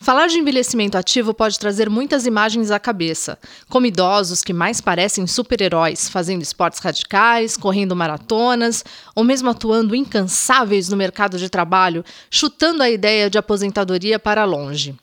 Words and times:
Falar 0.00 0.26
de 0.26 0.38
envelhecimento 0.38 0.98
ativo 0.98 1.32
pode 1.32 1.58
trazer 1.58 1.88
muitas 1.88 2.26
imagens 2.26 2.70
à 2.70 2.78
cabeça, 2.78 3.38
como 3.68 3.86
idosos 3.86 4.42
que 4.42 4.52
mais 4.52 4.80
parecem 4.80 5.26
super-heróis, 5.26 6.08
fazendo 6.08 6.42
esportes 6.42 6.80
radicais, 6.80 7.56
correndo 7.56 7.96
maratonas, 7.96 8.84
ou 9.14 9.24
mesmo 9.24 9.48
atuando 9.48 9.94
incansáveis 9.94 10.88
no 10.88 10.96
mercado 10.96 11.38
de 11.38 11.48
trabalho, 11.48 12.04
chutando 12.30 12.82
a 12.82 12.90
ideia 12.90 13.30
de 13.30 13.38
aposentadoria 13.38 14.18
para 14.18 14.44
longe. 14.44 14.94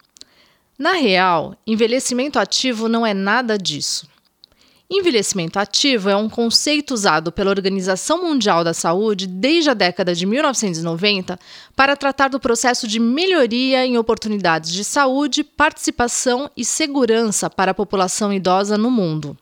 Na 0.77 0.93
real, 0.93 1.55
envelhecimento 1.65 2.37
ativo 2.37 2.87
não 2.87 3.05
é 3.05 3.13
nada 3.13 3.57
disso. 3.57 4.10
Envelhecimento 4.93 5.57
ativo 5.57 6.09
é 6.09 6.15
um 6.17 6.27
conceito 6.27 6.93
usado 6.93 7.31
pela 7.31 7.49
Organização 7.49 8.23
Mundial 8.23 8.61
da 8.61 8.73
Saúde 8.73 9.25
desde 9.25 9.69
a 9.69 9.73
década 9.73 10.13
de 10.13 10.25
1990 10.25 11.39
para 11.73 11.95
tratar 11.95 12.27
do 12.27 12.41
processo 12.41 12.85
de 12.85 12.99
melhoria 12.99 13.85
em 13.85 13.97
oportunidades 13.97 14.69
de 14.69 14.83
saúde, 14.83 15.45
participação 15.45 16.51
e 16.57 16.65
segurança 16.65 17.49
para 17.49 17.71
a 17.71 17.73
população 17.73 18.33
idosa 18.33 18.77
no 18.77 18.91
mundo. 18.91 19.37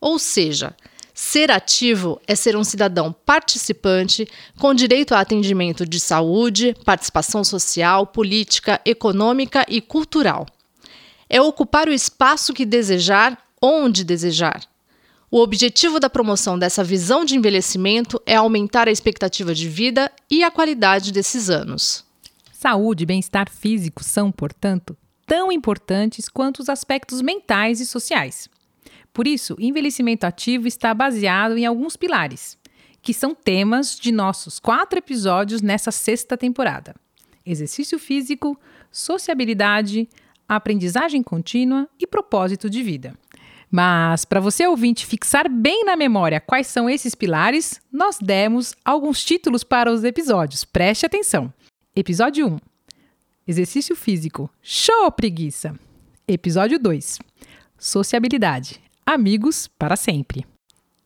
Ou 0.00 0.16
seja, 0.16 0.76
Ser 1.12 1.50
ativo 1.50 2.18
é 2.26 2.34
ser 2.34 2.56
um 2.56 2.64
cidadão 2.64 3.12
participante 3.26 4.26
com 4.58 4.72
direito 4.72 5.14
a 5.14 5.20
atendimento 5.20 5.84
de 5.84 6.00
saúde, 6.00 6.74
participação 6.82 7.44
social, 7.44 8.06
política, 8.06 8.80
econômica 8.86 9.66
e 9.68 9.82
cultural. 9.82 10.46
É 11.28 11.38
ocupar 11.42 11.88
o 11.88 11.92
espaço 11.92 12.54
que 12.54 12.64
desejar, 12.64 13.36
onde 13.60 14.04
desejar. 14.04 14.62
O 15.30 15.38
objetivo 15.38 16.00
da 16.00 16.10
promoção 16.10 16.58
dessa 16.58 16.82
visão 16.82 17.24
de 17.24 17.36
envelhecimento 17.36 18.20
é 18.26 18.34
aumentar 18.34 18.88
a 18.88 18.90
expectativa 18.90 19.54
de 19.54 19.68
vida 19.68 20.10
e 20.28 20.42
a 20.42 20.50
qualidade 20.50 21.12
desses 21.12 21.48
anos. 21.48 22.04
Saúde 22.52 23.04
e 23.04 23.06
bem-estar 23.06 23.48
físico 23.48 24.02
são, 24.02 24.32
portanto, 24.32 24.96
tão 25.24 25.52
importantes 25.52 26.28
quanto 26.28 26.58
os 26.58 26.68
aspectos 26.68 27.22
mentais 27.22 27.80
e 27.80 27.86
sociais. 27.86 28.48
Por 29.12 29.26
isso, 29.26 29.56
envelhecimento 29.58 30.24
ativo 30.24 30.66
está 30.66 30.92
baseado 30.92 31.56
em 31.56 31.64
alguns 31.64 31.96
pilares, 31.96 32.58
que 33.00 33.14
são 33.14 33.34
temas 33.34 33.98
de 33.98 34.10
nossos 34.10 34.58
quatro 34.58 34.98
episódios 34.98 35.62
nessa 35.62 35.92
sexta 35.92 36.36
temporada: 36.36 36.94
exercício 37.46 37.98
físico, 37.98 38.58
sociabilidade, 38.90 40.08
aprendizagem 40.48 41.22
contínua 41.22 41.88
e 41.98 42.06
propósito 42.06 42.68
de 42.68 42.82
vida. 42.82 43.14
Mas, 43.70 44.24
para 44.24 44.40
você 44.40 44.66
ouvinte 44.66 45.06
fixar 45.06 45.48
bem 45.48 45.84
na 45.84 45.94
memória 45.96 46.40
quais 46.40 46.66
são 46.66 46.90
esses 46.90 47.14
pilares, 47.14 47.80
nós 47.92 48.18
demos 48.20 48.74
alguns 48.84 49.24
títulos 49.24 49.62
para 49.62 49.92
os 49.92 50.02
episódios. 50.02 50.64
Preste 50.64 51.06
atenção. 51.06 51.52
Episódio 51.94 52.48
1: 52.48 52.58
Exercício 53.46 53.94
físico. 53.94 54.50
Show 54.60 55.12
preguiça. 55.12 55.78
Episódio 56.26 56.78
2: 56.78 57.18
Sociabilidade 57.78 58.80
amigos 59.10 59.66
para 59.66 59.96
sempre. 59.96 60.46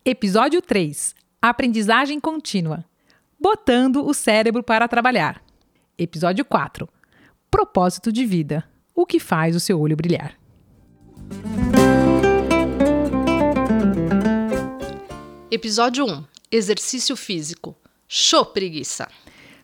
Episódio 0.05 0.61
3: 0.61 1.15
Aprendizagem 1.41 2.21
contínua. 2.21 2.85
Botando 3.41 4.07
o 4.07 4.13
cérebro 4.13 4.63
para 4.63 4.87
trabalhar. 4.87 5.43
Episódio 5.97 6.45
4: 6.45 6.87
Propósito 7.51 8.13
de 8.13 8.27
vida. 8.27 8.65
O 8.95 9.07
que 9.07 9.19
faz 9.19 9.57
o 9.57 9.61
seu 9.61 9.81
olho 9.81 9.97
brilhar. 9.97 10.35
Episódio 15.55 16.05
1: 16.05 16.25
Exercício 16.51 17.15
físico. 17.15 17.77
Show 18.09 18.45
preguiça. 18.45 19.07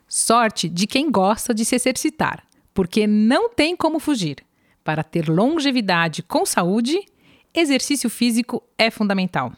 Sorte 0.07 0.69
de 0.69 0.87
quem 0.87 1.11
gosta 1.11 1.53
de 1.53 1.65
se 1.65 1.75
exercitar, 1.75 2.45
porque 2.73 3.09
não 3.09 3.51
tem 3.51 3.75
como 3.75 3.99
fugir. 3.99 4.37
Para 4.85 5.03
ter 5.03 5.29
longevidade 5.29 6.23
com 6.23 6.47
saúde, 6.47 7.05
exercício 7.53 8.09
físico 8.09 8.63
é 8.79 8.89
fundamental. 8.89 9.53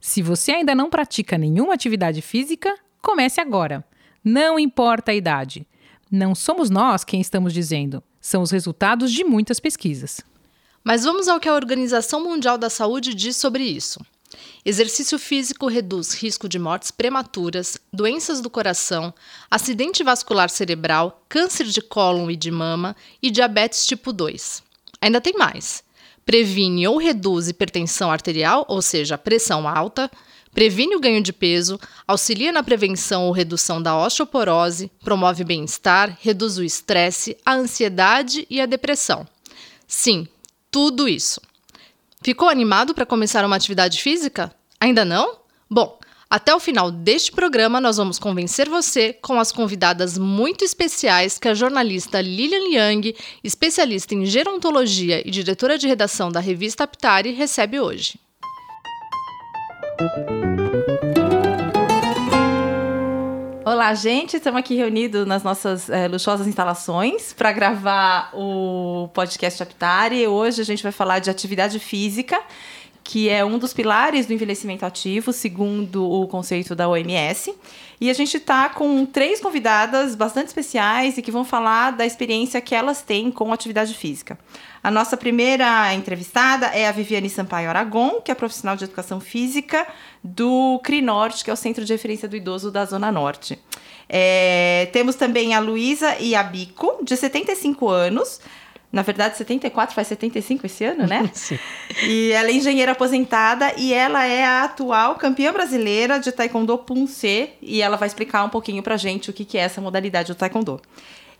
Se 0.00 0.22
você 0.22 0.52
ainda 0.52 0.72
não 0.72 0.88
pratica 0.88 1.36
nenhuma 1.36 1.74
atividade 1.74 2.22
física, 2.22 2.72
comece 3.02 3.40
agora. 3.40 3.84
Não 4.22 4.60
importa 4.60 5.10
a 5.10 5.16
idade. 5.16 5.66
Não 6.08 6.32
somos 6.32 6.70
nós 6.70 7.02
quem 7.02 7.20
estamos 7.20 7.52
dizendo, 7.52 8.04
são 8.20 8.40
os 8.40 8.52
resultados 8.52 9.10
de 9.10 9.24
muitas 9.24 9.58
pesquisas. 9.58 10.20
Mas 10.84 11.02
vamos 11.02 11.26
ao 11.26 11.40
que 11.40 11.48
a 11.48 11.54
Organização 11.56 12.22
Mundial 12.22 12.56
da 12.56 12.70
Saúde 12.70 13.12
diz 13.12 13.36
sobre 13.36 13.64
isso. 13.64 13.98
Exercício 14.64 15.18
físico 15.18 15.66
reduz 15.66 16.14
risco 16.14 16.48
de 16.48 16.58
mortes 16.58 16.90
prematuras, 16.90 17.78
doenças 17.92 18.40
do 18.40 18.50
coração, 18.50 19.12
acidente 19.50 20.02
vascular 20.02 20.50
cerebral, 20.50 21.24
câncer 21.28 21.66
de 21.66 21.80
cólon 21.80 22.30
e 22.30 22.36
de 22.36 22.50
mama 22.50 22.96
e 23.22 23.30
diabetes 23.30 23.86
tipo 23.86 24.12
2. 24.12 24.62
Ainda 25.00 25.20
tem 25.20 25.34
mais 25.34 25.84
previne 26.26 26.88
ou 26.88 26.98
reduz 26.98 27.48
hipertensão 27.48 28.10
arterial, 28.10 28.66
ou 28.68 28.82
seja, 28.82 29.16
pressão 29.16 29.68
alta, 29.68 30.10
previne 30.52 30.96
o 30.96 31.00
ganho 31.00 31.22
de 31.22 31.32
peso, 31.32 31.78
auxilia 32.06 32.50
na 32.50 32.64
prevenção 32.64 33.26
ou 33.26 33.32
redução 33.32 33.80
da 33.80 33.96
osteoporose, 33.96 34.90
promove 35.04 35.44
bem-estar, 35.44 36.18
reduz 36.20 36.58
o 36.58 36.64
estresse, 36.64 37.36
a 37.46 37.54
ansiedade 37.54 38.44
e 38.50 38.60
a 38.60 38.66
depressão. 38.66 39.24
Sim, 39.86 40.26
tudo 40.68 41.08
isso. 41.08 41.40
Ficou 42.22 42.48
animado 42.48 42.94
para 42.94 43.06
começar 43.06 43.44
uma 43.44 43.56
atividade 43.56 44.02
física? 44.02 44.52
Ainda 44.80 45.04
não? 45.04 45.38
Bom, 45.70 45.98
até 46.28 46.54
o 46.54 46.58
final 46.58 46.90
deste 46.90 47.30
programa, 47.30 47.80
nós 47.80 47.98
vamos 47.98 48.18
convencer 48.18 48.68
você 48.68 49.12
com 49.12 49.38
as 49.38 49.52
convidadas 49.52 50.18
muito 50.18 50.64
especiais 50.64 51.38
que 51.38 51.48
a 51.48 51.54
jornalista 51.54 52.20
Lilian 52.20 52.68
Liang, 52.68 53.14
especialista 53.44 54.12
em 54.14 54.26
gerontologia 54.26 55.22
e 55.26 55.30
diretora 55.30 55.78
de 55.78 55.86
redação 55.86 56.30
da 56.30 56.40
revista 56.40 56.82
Aptari, 56.84 57.30
recebe 57.30 57.78
hoje. 57.78 58.18
Olá, 63.68 63.92
gente. 63.94 64.36
Estamos 64.36 64.60
aqui 64.60 64.76
reunidos 64.76 65.26
nas 65.26 65.42
nossas 65.42 65.90
é, 65.90 66.06
luxuosas 66.06 66.46
instalações 66.46 67.32
para 67.32 67.50
gravar 67.50 68.30
o 68.32 69.08
podcast 69.12 69.60
Aptari. 69.60 70.24
Hoje 70.24 70.62
a 70.62 70.64
gente 70.64 70.84
vai 70.84 70.92
falar 70.92 71.18
de 71.18 71.30
atividade 71.30 71.80
física 71.80 72.40
que 73.02 73.28
é 73.28 73.44
um 73.44 73.58
dos 73.58 73.72
pilares 73.72 74.26
do 74.26 74.32
envelhecimento 74.32 74.84
ativo, 74.84 75.32
segundo 75.32 76.08
o 76.08 76.26
conceito 76.26 76.74
da 76.74 76.88
OMS. 76.88 77.54
E 78.00 78.10
a 78.10 78.12
gente 78.12 78.36
está 78.36 78.68
com 78.68 79.06
três 79.06 79.40
convidadas 79.40 80.14
bastante 80.14 80.48
especiais 80.48 81.16
e 81.16 81.22
que 81.22 81.30
vão 81.30 81.44
falar 81.44 81.92
da 81.92 82.04
experiência 82.04 82.60
que 82.60 82.74
elas 82.74 83.00
têm 83.00 83.30
com 83.30 83.52
atividade 83.52 83.94
física. 83.94 84.38
A 84.82 84.90
nossa 84.90 85.16
primeira 85.16 85.92
entrevistada 85.94 86.66
é 86.66 86.86
a 86.86 86.92
Viviane 86.92 87.30
Sampaio 87.30 87.68
Aragon, 87.68 88.20
que 88.20 88.30
é 88.30 88.34
profissional 88.34 88.76
de 88.76 88.84
educação 88.84 89.18
física 89.18 89.86
do 90.22 90.78
CRINORTE, 90.84 91.42
que 91.42 91.50
é 91.50 91.52
o 91.52 91.56
Centro 91.56 91.84
de 91.84 91.92
Referência 91.92 92.28
do 92.28 92.36
Idoso 92.36 92.70
da 92.70 92.84
Zona 92.84 93.10
Norte. 93.10 93.58
É, 94.08 94.88
temos 94.92 95.16
também 95.16 95.54
a 95.54 95.58
Luísa 95.58 96.16
Iabico, 96.20 96.98
de 97.02 97.16
75 97.16 97.88
anos, 97.88 98.40
na 98.92 99.02
verdade, 99.02 99.36
74 99.36 99.94
faz 99.94 100.08
75 100.08 100.66
esse 100.66 100.84
ano, 100.84 101.06
né? 101.06 101.28
Sim. 101.34 101.58
E 102.04 102.32
ela 102.32 102.48
é 102.48 102.52
engenheira 102.52 102.92
aposentada 102.92 103.72
e 103.76 103.92
ela 103.92 104.24
é 104.24 104.44
a 104.44 104.64
atual 104.64 105.16
campeã 105.16 105.52
brasileira 105.52 106.18
de 106.18 106.32
Taekwondo 106.32 106.78
Punse 106.78 107.50
e 107.60 107.82
ela 107.82 107.96
vai 107.96 108.08
explicar 108.08 108.44
um 108.44 108.48
pouquinho 108.48 108.82
pra 108.82 108.96
gente 108.96 109.28
o 109.28 109.32
que, 109.32 109.44
que 109.44 109.58
é 109.58 109.62
essa 109.62 109.80
modalidade 109.80 110.32
do 110.32 110.36
Taekwondo. 110.36 110.80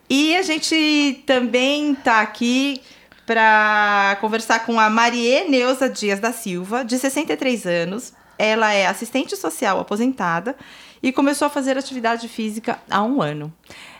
E 0.09 0.37
a 0.37 0.43
gente 0.43 1.23
também 1.27 1.95
tá 1.95 2.21
aqui 2.21 2.81
para 3.27 4.17
conversar 4.21 4.65
com 4.65 4.79
a 4.79 4.89
Marie 4.89 5.49
Neuza 5.49 5.89
Dias 5.89 6.21
da 6.21 6.33
Silva, 6.33 6.85
de 6.85 6.97
63 6.97 7.67
anos. 7.67 8.13
Ela 8.39 8.73
é 8.73 8.87
assistente 8.87 9.37
social 9.37 9.81
aposentada 9.81 10.55
e 11.03 11.11
começou 11.13 11.47
a 11.47 11.51
fazer 11.51 11.77
atividade 11.77 12.29
física 12.29 12.79
há 12.89 13.03
um 13.03 13.21
ano. 13.21 13.53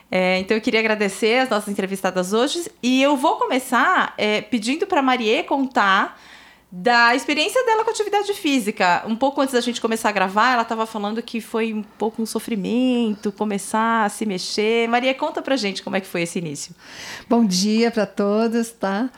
É, 0.09 0.39
então 0.39 0.55
eu 0.55 0.61
queria 0.61 0.79
agradecer 0.79 1.39
as 1.39 1.49
nossas 1.49 1.69
entrevistadas 1.69 2.31
hoje 2.31 2.71
e 2.81 3.01
eu 3.01 3.17
vou 3.17 3.35
começar 3.35 4.13
é, 4.17 4.41
pedindo 4.41 4.87
para 4.87 5.01
Marie 5.01 5.43
contar 5.43 6.17
da 6.69 7.15
experiência 7.15 7.63
dela 7.65 7.85
com 7.85 7.91
atividade 7.91 8.33
física. 8.33 9.03
Um 9.07 9.15
pouco 9.15 9.39
antes 9.39 9.53
da 9.53 9.61
gente 9.61 9.79
começar 9.79 10.09
a 10.09 10.11
gravar, 10.11 10.51
ela 10.51 10.63
estava 10.63 10.85
falando 10.85 11.21
que 11.21 11.39
foi 11.39 11.73
um 11.73 11.81
pouco 11.81 12.21
um 12.21 12.25
sofrimento 12.25 13.31
começar 13.31 14.03
a 14.03 14.09
se 14.09 14.25
mexer. 14.25 14.87
Maria, 14.89 15.13
conta 15.13 15.41
pra 15.41 15.55
gente 15.55 15.81
como 15.81 15.95
é 15.95 16.01
que 16.01 16.07
foi 16.07 16.23
esse 16.23 16.39
início. 16.39 16.75
Bom 17.29 17.45
dia 17.45 17.89
para 17.89 18.05
todos, 18.05 18.69
tá? 18.71 19.09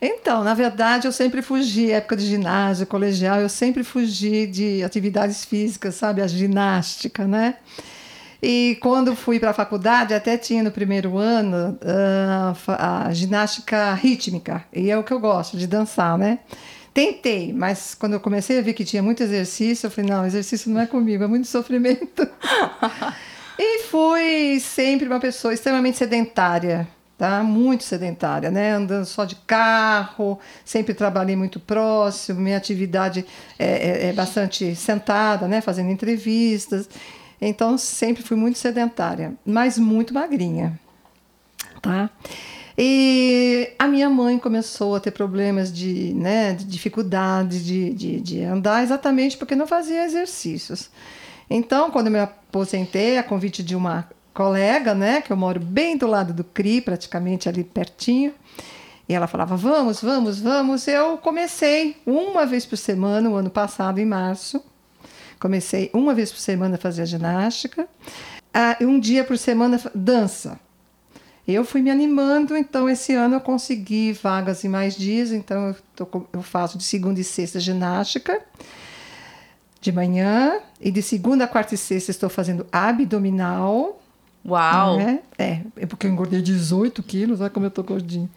Então, 0.00 0.44
na 0.44 0.52
verdade, 0.52 1.08
eu 1.08 1.12
sempre 1.12 1.40
fugi, 1.40 1.90
época 1.90 2.14
de 2.14 2.26
ginásio, 2.26 2.86
colegial, 2.86 3.40
eu 3.40 3.48
sempre 3.48 3.82
fugi 3.82 4.46
de 4.46 4.82
atividades 4.84 5.46
físicas, 5.46 5.94
sabe? 5.94 6.20
A 6.20 6.26
ginástica, 6.26 7.26
né? 7.26 7.56
E 8.42 8.78
quando 8.80 9.16
fui 9.16 9.40
para 9.40 9.50
a 9.50 9.54
faculdade, 9.54 10.14
até 10.14 10.38
tinha 10.38 10.62
no 10.62 10.70
primeiro 10.70 11.18
ano 11.18 11.76
uh, 11.82 12.72
a 12.78 13.12
ginástica 13.12 13.92
rítmica, 13.94 14.64
e 14.72 14.90
é 14.90 14.96
o 14.96 15.02
que 15.02 15.12
eu 15.12 15.18
gosto, 15.18 15.56
de 15.56 15.66
dançar, 15.66 16.16
né? 16.16 16.38
Tentei, 16.94 17.52
mas 17.52 17.94
quando 17.94 18.14
eu 18.14 18.20
comecei 18.20 18.58
a 18.58 18.62
ver 18.62 18.72
que 18.72 18.84
tinha 18.84 19.02
muito 19.02 19.22
exercício, 19.22 19.86
eu 19.86 19.90
falei: 19.90 20.10
não, 20.10 20.24
exercício 20.24 20.70
não 20.70 20.80
é 20.80 20.86
comigo, 20.86 21.24
é 21.24 21.26
muito 21.26 21.46
sofrimento. 21.48 22.28
e 23.58 23.82
fui 23.84 24.58
sempre 24.60 25.06
uma 25.06 25.20
pessoa 25.20 25.52
extremamente 25.52 25.98
sedentária, 25.98 26.88
tá? 27.16 27.42
Muito 27.42 27.84
sedentária, 27.84 28.50
né? 28.50 28.72
Andando 28.72 29.04
só 29.04 29.24
de 29.24 29.34
carro, 29.34 30.38
sempre 30.64 30.94
trabalhei 30.94 31.36
muito 31.36 31.60
próximo, 31.60 32.40
minha 32.40 32.56
atividade 32.56 33.24
é, 33.58 33.66
é, 33.66 34.08
é 34.08 34.12
bastante 34.12 34.74
sentada, 34.74 35.46
né? 35.46 35.60
Fazendo 35.60 35.90
entrevistas. 35.90 36.88
Então 37.40 37.78
sempre 37.78 38.22
fui 38.22 38.36
muito 38.36 38.58
sedentária, 38.58 39.34
mas 39.44 39.78
muito 39.78 40.12
magrinha, 40.12 40.78
tá? 41.80 42.10
E 42.76 43.72
a 43.78 43.88
minha 43.88 44.08
mãe 44.08 44.38
começou 44.38 44.94
a 44.94 45.00
ter 45.00 45.10
problemas 45.10 45.72
de, 45.72 46.14
né, 46.14 46.52
de 46.52 46.64
dificuldade 46.64 47.64
de, 47.64 47.92
de, 47.92 48.20
de 48.20 48.44
andar 48.44 48.84
exatamente 48.84 49.36
porque 49.36 49.56
não 49.56 49.66
fazia 49.66 50.04
exercícios. 50.04 50.88
Então, 51.50 51.90
quando 51.90 52.06
eu 52.06 52.12
me 52.12 52.20
aposentei, 52.20 53.18
a 53.18 53.22
convite 53.22 53.64
de 53.64 53.74
uma 53.74 54.08
colega, 54.32 54.94
né, 54.94 55.20
que 55.20 55.32
eu 55.32 55.36
moro 55.36 55.58
bem 55.58 55.96
do 55.96 56.06
lado 56.06 56.32
do 56.32 56.44
CRI, 56.44 56.80
praticamente 56.80 57.48
ali 57.48 57.64
pertinho, 57.64 58.32
e 59.08 59.14
ela 59.14 59.26
falava: 59.26 59.56
Vamos, 59.56 60.00
vamos, 60.00 60.38
vamos. 60.38 60.86
Eu 60.86 61.18
comecei 61.18 61.96
uma 62.06 62.46
vez 62.46 62.66
por 62.66 62.76
semana, 62.76 63.28
o 63.28 63.34
ano 63.34 63.50
passado, 63.50 63.98
em 63.98 64.06
março. 64.06 64.62
Comecei 65.40 65.90
uma 65.94 66.14
vez 66.14 66.32
por 66.32 66.38
semana 66.38 66.74
a 66.74 66.78
fazer 66.78 67.06
ginástica, 67.06 67.88
ah, 68.52 68.76
um 68.80 68.98
dia 68.98 69.24
por 69.24 69.38
semana 69.38 69.80
dança. 69.94 70.58
Eu 71.46 71.64
fui 71.64 71.80
me 71.80 71.90
animando, 71.90 72.56
então 72.56 72.88
esse 72.90 73.14
ano 73.14 73.36
eu 73.36 73.40
consegui 73.40 74.12
vagas 74.12 74.64
em 74.64 74.68
mais 74.68 74.94
dias, 74.94 75.32
então 75.32 75.68
eu, 75.68 75.76
tô, 75.96 76.26
eu 76.32 76.42
faço 76.42 76.76
de 76.76 76.84
segunda 76.84 77.20
e 77.20 77.24
sexta 77.24 77.58
ginástica 77.58 78.42
de 79.80 79.92
manhã 79.92 80.60
e 80.80 80.90
de 80.90 81.00
segunda, 81.00 81.46
quarta 81.46 81.74
e 81.74 81.78
sexta 81.78 82.10
estou 82.10 82.28
fazendo 82.28 82.66
abdominal. 82.70 84.00
Uau! 84.44 84.98
Né? 84.98 85.20
É, 85.38 85.60
é 85.76 85.86
porque 85.86 86.06
eu 86.06 86.10
engordei 86.10 86.42
18 86.42 87.02
quilos, 87.02 87.40
olha 87.40 87.50
como 87.50 87.66
eu 87.66 87.70
tô 87.70 87.82
gordinho. 87.82 88.28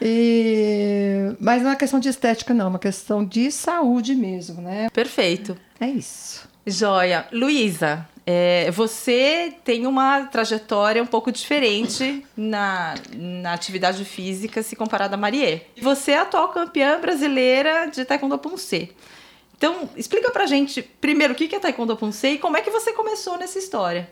E... 0.00 1.34
Mas 1.40 1.62
não 1.62 1.68
é 1.68 1.72
uma 1.72 1.78
questão 1.78 2.00
de 2.00 2.08
estética, 2.08 2.52
não, 2.52 2.66
é 2.66 2.68
uma 2.68 2.78
questão 2.78 3.24
de 3.24 3.50
saúde 3.50 4.14
mesmo, 4.14 4.60
né? 4.60 4.88
Perfeito. 4.90 5.56
É 5.82 5.88
isso. 5.88 6.48
Joia. 6.64 7.26
Luísa, 7.32 8.08
é, 8.24 8.70
você 8.70 9.52
tem 9.64 9.84
uma 9.84 10.26
trajetória 10.26 11.02
um 11.02 11.06
pouco 11.06 11.32
diferente 11.32 12.24
na, 12.36 12.94
na 13.12 13.52
atividade 13.52 14.04
física 14.04 14.62
se 14.62 14.76
comparada 14.76 15.16
a 15.16 15.18
Marie. 15.18 15.62
Você 15.80 16.12
é 16.12 16.18
a 16.18 16.22
atual 16.22 16.50
campeã 16.50 17.00
brasileira 17.00 17.86
de 17.86 18.04
Taekwondo 18.04 18.38
Punse. 18.38 18.92
Então, 19.56 19.90
explica 19.96 20.30
pra 20.30 20.46
gente, 20.46 20.82
primeiro, 20.82 21.32
o 21.32 21.36
que 21.36 21.52
é 21.52 21.58
Taekwondo 21.58 21.96
Punse 21.96 22.28
e 22.28 22.38
como 22.38 22.56
é 22.56 22.62
que 22.62 22.70
você 22.70 22.92
começou 22.92 23.36
nessa 23.36 23.58
história. 23.58 24.08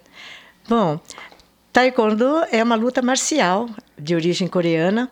Bom, 0.68 0.98
Taekwondo 1.72 2.44
é 2.50 2.64
uma 2.64 2.74
luta 2.74 3.00
marcial 3.00 3.70
de 3.96 4.16
origem 4.16 4.48
coreana 4.48 5.08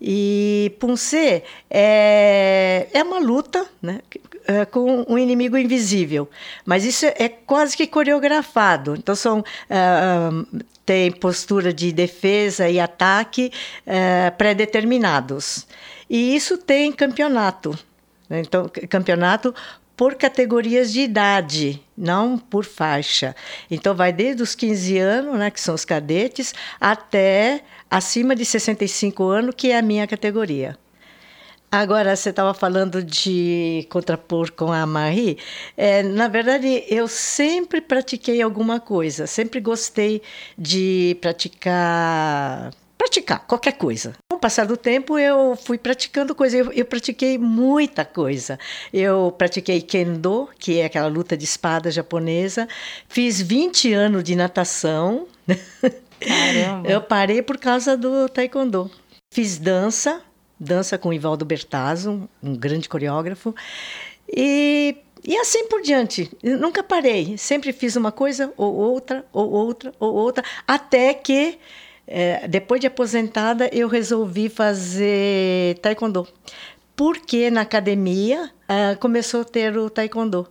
e 0.00 0.74
Punse 0.78 1.42
é, 1.68 2.86
é 2.92 3.02
uma 3.02 3.18
luta 3.18 3.66
né, 3.82 4.00
é, 4.46 4.64
com 4.64 5.04
um 5.08 5.18
inimigo 5.18 5.58
invisível. 5.58 6.28
Mas 6.64 6.84
isso 6.84 7.04
é 7.06 7.28
quase 7.28 7.76
que 7.76 7.86
coreografado. 7.86 8.94
Então, 8.96 9.14
são, 9.14 9.40
uh, 9.40 10.64
tem 10.86 11.10
postura 11.10 11.72
de 11.72 11.92
defesa 11.92 12.68
e 12.68 12.80
ataque 12.80 13.52
uh, 13.86 14.36
pré-determinados. 14.36 15.66
E 16.08 16.34
isso 16.34 16.56
tem 16.56 16.92
campeonato. 16.92 17.78
Né? 18.28 18.40
Então, 18.40 18.70
campeonato 18.88 19.54
por 19.98 20.14
categorias 20.14 20.92
de 20.92 21.00
idade, 21.00 21.82
não 21.96 22.38
por 22.38 22.64
faixa. 22.64 23.34
Então, 23.68 23.96
vai 23.96 24.12
desde 24.12 24.44
os 24.44 24.54
15 24.54 24.96
anos, 24.96 25.36
né, 25.36 25.50
que 25.50 25.60
são 25.60 25.74
os 25.74 25.84
cadetes, 25.84 26.54
até 26.80 27.64
acima 27.90 28.34
de 28.34 28.44
65 28.44 29.24
anos, 29.24 29.54
que 29.56 29.70
é 29.70 29.78
a 29.78 29.82
minha 29.82 30.06
categoria. 30.06 30.76
Agora, 31.70 32.16
você 32.16 32.30
estava 32.30 32.54
falando 32.54 33.02
de 33.02 33.86
contrapor 33.90 34.50
com 34.52 34.72
a 34.72 34.86
Marie. 34.86 35.36
É, 35.76 36.02
na 36.02 36.26
verdade, 36.26 36.84
eu 36.88 37.06
sempre 37.06 37.82
pratiquei 37.82 38.40
alguma 38.40 38.80
coisa, 38.80 39.26
sempre 39.26 39.60
gostei 39.60 40.22
de 40.56 41.16
praticar 41.20 42.72
praticar 42.96 43.46
qualquer 43.46 43.72
coisa. 43.72 44.14
Com 44.30 44.36
o 44.36 44.40
passar 44.40 44.66
do 44.66 44.76
tempo, 44.76 45.18
eu 45.18 45.56
fui 45.56 45.78
praticando 45.78 46.34
coisa. 46.34 46.56
Eu, 46.56 46.72
eu, 46.72 46.84
pratiquei 46.84 47.38
muita 47.38 48.04
coisa. 48.04 48.58
Eu 48.92 49.32
pratiquei 49.36 49.80
kendo, 49.80 50.48
que 50.58 50.80
é 50.80 50.86
aquela 50.86 51.06
luta 51.06 51.36
de 51.36 51.44
espada 51.44 51.90
japonesa. 51.90 52.66
Fiz 53.08 53.40
20 53.40 53.92
anos 53.92 54.24
de 54.24 54.34
natação. 54.34 55.26
Caramba! 56.20 56.88
eu 56.88 57.00
parei 57.00 57.42
por 57.42 57.58
causa 57.58 57.96
do 57.96 58.28
taekwondo. 58.28 58.90
Fiz 59.32 59.58
dança, 59.58 60.22
dança 60.58 60.98
com 60.98 61.12
Ivaldo 61.12 61.44
Bertazzo, 61.44 62.28
um 62.42 62.56
grande 62.56 62.88
coreógrafo. 62.88 63.54
E, 64.28 64.96
e 65.24 65.36
assim 65.36 65.68
por 65.68 65.82
diante. 65.82 66.30
Eu 66.42 66.58
nunca 66.58 66.82
parei. 66.82 67.36
Sempre 67.38 67.72
fiz 67.72 67.96
uma 67.96 68.10
coisa, 68.10 68.52
ou 68.56 68.74
outra, 68.74 69.24
ou 69.32 69.50
outra, 69.50 69.92
ou 69.98 70.14
outra, 70.14 70.44
até 70.66 71.14
que, 71.14 71.58
é, 72.06 72.48
depois 72.48 72.80
de 72.80 72.86
aposentada, 72.86 73.68
eu 73.72 73.88
resolvi 73.88 74.48
fazer 74.48 75.78
taekwondo. 75.78 76.26
Porque 76.96 77.50
na 77.50 77.60
academia 77.60 78.50
é, 78.68 78.94
começou 78.96 79.42
a 79.42 79.44
ter 79.44 79.76
o 79.76 79.88
taekwondo. 79.88 80.48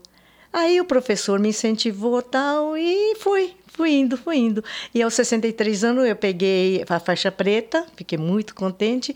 Aí 0.54 0.80
o 0.80 0.86
professor 0.86 1.40
me 1.40 1.50
incentivou 1.50 2.22
tal 2.22 2.78
e 2.78 3.16
fui 3.16 3.57
fui 3.78 3.92
indo, 3.92 4.18
fui 4.18 4.38
indo. 4.38 4.64
E 4.94 5.02
aos 5.02 5.14
63 5.14 5.84
anos 5.84 6.06
eu 6.06 6.16
peguei 6.16 6.84
a 6.90 7.00
faixa 7.00 7.32
preta, 7.32 7.86
fiquei 7.96 8.18
muito 8.18 8.56
contente. 8.56 9.16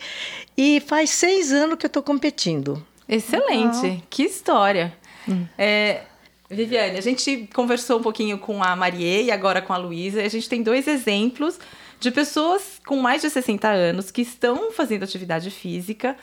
E 0.56 0.80
faz 0.82 1.10
seis 1.10 1.52
anos 1.52 1.78
que 1.78 1.86
eu 1.86 1.90
estou 1.90 2.04
competindo. 2.04 2.86
Excelente, 3.10 4.02
que 4.10 4.24
história. 4.24 4.94
Hum. 5.28 5.46
É, 5.58 6.04
Viviane, 6.50 6.98
a 6.98 7.02
gente 7.02 7.50
conversou 7.54 8.00
um 8.00 8.04
pouquinho 8.04 8.38
com 8.38 8.64
a 8.64 8.76
Marie 8.76 9.24
e 9.24 9.32
agora 9.32 9.62
com 9.62 9.74
a 9.74 9.78
Luísa. 9.78 10.22
A 10.22 10.30
gente 10.30 10.48
tem 10.48 10.62
dois 10.62 10.88
exemplos 10.88 11.60
de 12.00 12.12
pessoas 12.12 12.80
com 12.86 12.98
mais 12.98 13.22
de 13.22 13.30
60 13.30 13.68
anos 13.68 14.12
que 14.12 14.22
estão 14.22 14.72
fazendo 14.72 15.04
atividade 15.04 15.50
física 15.50 16.16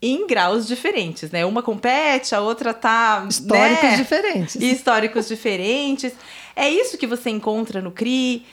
em 0.00 0.26
graus 0.26 0.66
diferentes, 0.66 1.30
né? 1.30 1.44
Uma 1.46 1.62
compete, 1.62 2.34
a 2.34 2.40
outra 2.40 2.74
tá. 2.74 3.26
Históricos 3.28 3.82
né? 3.82 3.96
diferentes. 3.96 4.54
Históricos 4.56 5.28
diferentes. 5.28 6.12
É 6.56 6.68
isso 6.70 6.96
que 6.96 7.06
você 7.06 7.28
encontra 7.28 7.82
no 7.82 7.92
CRI? 7.92 8.46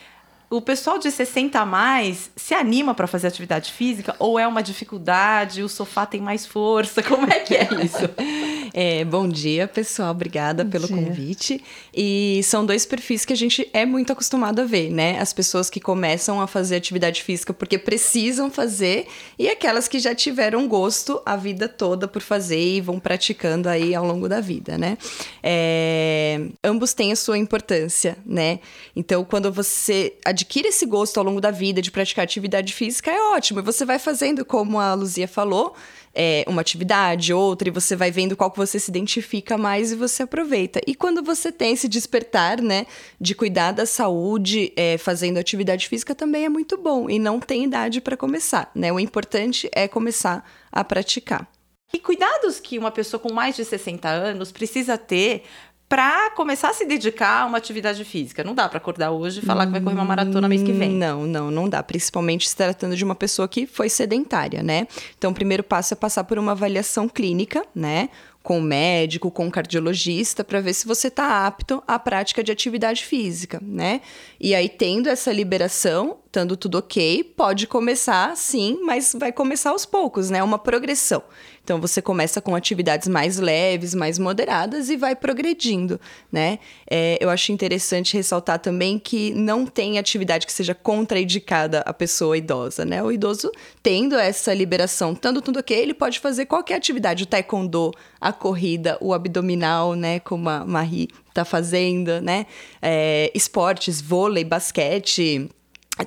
O 0.50 0.60
pessoal 0.60 0.98
de 0.98 1.10
60 1.10 1.58
a 1.58 1.64
mais 1.64 2.30
se 2.36 2.54
anima 2.54 2.94
para 2.94 3.06
fazer 3.06 3.26
atividade 3.26 3.72
física 3.72 4.14
ou 4.18 4.38
é 4.38 4.46
uma 4.46 4.62
dificuldade? 4.62 5.62
O 5.62 5.68
sofá 5.68 6.04
tem 6.04 6.20
mais 6.20 6.46
força? 6.46 7.02
Como 7.02 7.26
é 7.26 7.40
que 7.40 7.54
é 7.54 7.66
isso? 7.82 8.04
É, 8.76 9.04
bom 9.04 9.28
dia, 9.28 9.68
pessoal. 9.68 10.10
Obrigada 10.10 10.64
bom 10.64 10.70
pelo 10.70 10.88
dia. 10.88 10.96
convite. 10.96 11.62
E 11.94 12.40
são 12.42 12.66
dois 12.66 12.84
perfis 12.84 13.24
que 13.24 13.32
a 13.32 13.36
gente 13.36 13.70
é 13.72 13.86
muito 13.86 14.12
acostumado 14.12 14.60
a 14.60 14.64
ver, 14.64 14.90
né? 14.90 15.16
As 15.20 15.32
pessoas 15.32 15.70
que 15.70 15.78
começam 15.78 16.40
a 16.40 16.48
fazer 16.48 16.74
atividade 16.74 17.22
física 17.22 17.54
porque 17.54 17.78
precisam 17.78 18.50
fazer 18.50 19.06
e 19.38 19.48
aquelas 19.48 19.86
que 19.86 20.00
já 20.00 20.12
tiveram 20.12 20.66
gosto 20.66 21.22
a 21.24 21.36
vida 21.36 21.68
toda 21.68 22.08
por 22.08 22.20
fazer 22.20 22.58
e 22.58 22.80
vão 22.80 22.98
praticando 22.98 23.68
aí 23.68 23.94
ao 23.94 24.04
longo 24.04 24.28
da 24.28 24.40
vida, 24.40 24.76
né? 24.76 24.98
É, 25.40 26.40
ambos 26.64 26.92
têm 26.92 27.12
a 27.12 27.16
sua 27.16 27.38
importância, 27.38 28.16
né? 28.26 28.58
Então, 28.96 29.24
quando 29.24 29.52
você 29.52 30.14
adquire 30.24 30.66
esse 30.66 30.84
gosto 30.84 31.18
ao 31.18 31.24
longo 31.24 31.40
da 31.40 31.52
vida 31.52 31.80
de 31.80 31.92
praticar 31.92 32.24
atividade 32.24 32.72
física, 32.72 33.08
é 33.08 33.20
ótimo. 33.36 33.60
E 33.60 33.62
você 33.62 33.84
vai 33.84 34.00
fazendo, 34.00 34.44
como 34.44 34.80
a 34.80 34.94
Luzia 34.94 35.28
falou, 35.28 35.76
é, 36.14 36.44
uma 36.46 36.60
atividade, 36.60 37.32
outra, 37.32 37.68
e 37.68 37.72
você 37.72 37.96
vai 37.96 38.10
vendo 38.10 38.36
qual 38.36 38.50
que 38.50 38.56
você 38.56 38.78
se 38.78 38.90
identifica 38.90 39.58
mais 39.58 39.92
e 39.92 39.96
você 39.96 40.22
aproveita. 40.22 40.80
E 40.86 40.94
quando 40.94 41.22
você 41.22 41.50
tem 41.50 41.72
esse 41.72 41.88
despertar, 41.88 42.60
né, 42.60 42.86
de 43.20 43.34
cuidar 43.34 43.72
da 43.72 43.86
saúde, 43.86 44.72
é, 44.76 44.96
fazendo 44.98 45.38
atividade 45.38 45.88
física, 45.88 46.14
também 46.14 46.44
é 46.44 46.48
muito 46.48 46.76
bom. 46.76 47.10
E 47.10 47.18
não 47.18 47.40
tem 47.40 47.64
idade 47.64 48.00
para 48.00 48.16
começar, 48.16 48.70
né? 48.74 48.92
O 48.92 49.00
importante 49.00 49.68
é 49.72 49.88
começar 49.88 50.48
a 50.70 50.84
praticar. 50.84 51.48
E 51.92 51.98
cuidados 51.98 52.58
que 52.58 52.78
uma 52.78 52.90
pessoa 52.90 53.20
com 53.20 53.32
mais 53.32 53.54
de 53.54 53.64
60 53.64 54.08
anos 54.08 54.50
precisa 54.50 54.98
ter 54.98 55.44
para 55.88 56.30
começar 56.30 56.70
a 56.70 56.72
se 56.72 56.84
dedicar 56.84 57.42
a 57.42 57.46
uma 57.46 57.58
atividade 57.58 58.04
física. 58.04 58.42
Não 58.42 58.54
dá 58.54 58.68
para 58.68 58.78
acordar 58.78 59.10
hoje 59.10 59.40
e 59.40 59.42
falar 59.42 59.66
que 59.66 59.72
vai 59.72 59.80
correr 59.80 59.94
uma 59.94 60.04
maratona 60.04 60.48
mês 60.48 60.62
que 60.62 60.72
vem. 60.72 60.90
Não, 60.90 61.26
não, 61.26 61.50
não 61.50 61.68
dá. 61.68 61.82
Principalmente 61.82 62.48
se 62.48 62.56
tratando 62.56 62.96
de 62.96 63.04
uma 63.04 63.14
pessoa 63.14 63.46
que 63.46 63.66
foi 63.66 63.88
sedentária, 63.88 64.62
né? 64.62 64.86
Então, 65.16 65.30
o 65.30 65.34
primeiro 65.34 65.62
passo 65.62 65.94
é 65.94 65.96
passar 65.96 66.24
por 66.24 66.38
uma 66.38 66.52
avaliação 66.52 67.08
clínica, 67.08 67.64
né? 67.74 68.08
com 68.42 68.58
o 68.58 68.62
médico, 68.62 69.30
com 69.30 69.46
o 69.48 69.50
cardiologista, 69.50 70.44
para 70.44 70.60
ver 70.60 70.74
se 70.74 70.86
você 70.86 71.08
está 71.08 71.46
apto 71.46 71.82
à 71.88 71.98
prática 71.98 72.44
de 72.44 72.52
atividade 72.52 73.02
física, 73.02 73.58
né? 73.62 74.02
E 74.38 74.54
aí, 74.54 74.68
tendo 74.68 75.08
essa 75.08 75.32
liberação, 75.32 76.18
estando 76.34 76.56
tudo 76.56 76.78
ok, 76.78 77.22
pode 77.36 77.64
começar 77.68 78.36
sim, 78.36 78.80
mas 78.82 79.14
vai 79.16 79.30
começar 79.30 79.70
aos 79.70 79.86
poucos, 79.86 80.30
né? 80.30 80.42
Uma 80.42 80.58
progressão. 80.58 81.22
Então 81.62 81.80
você 81.80 82.02
começa 82.02 82.40
com 82.40 82.56
atividades 82.56 83.06
mais 83.06 83.38
leves, 83.38 83.94
mais 83.94 84.18
moderadas 84.18 84.90
e 84.90 84.96
vai 84.96 85.14
progredindo, 85.14 85.98
né? 86.32 86.58
É, 86.90 87.16
eu 87.20 87.30
acho 87.30 87.52
interessante 87.52 88.16
ressaltar 88.16 88.58
também 88.58 88.98
que 88.98 89.32
não 89.32 89.64
tem 89.64 89.96
atividade 89.96 90.44
que 90.44 90.52
seja 90.52 90.74
contraindicada 90.74 91.80
à 91.86 91.94
pessoa 91.94 92.36
idosa, 92.36 92.84
né? 92.84 93.00
O 93.00 93.12
idoso 93.12 93.52
tendo 93.80 94.16
essa 94.16 94.52
liberação, 94.52 95.14
tanto 95.14 95.40
tudo 95.40 95.60
ok, 95.60 95.76
ele 95.76 95.94
pode 95.94 96.18
fazer 96.18 96.46
qualquer 96.46 96.74
atividade, 96.74 97.22
o 97.22 97.26
taekwondo, 97.26 97.92
a 98.20 98.32
corrida, 98.32 98.98
o 99.00 99.14
abdominal, 99.14 99.94
né? 99.94 100.18
Como 100.18 100.48
a 100.48 100.66
Marie 100.66 101.08
está 101.28 101.44
fazendo, 101.44 102.20
né? 102.20 102.44
É, 102.82 103.30
esportes, 103.34 104.00
vôlei, 104.00 104.42
basquete 104.42 105.48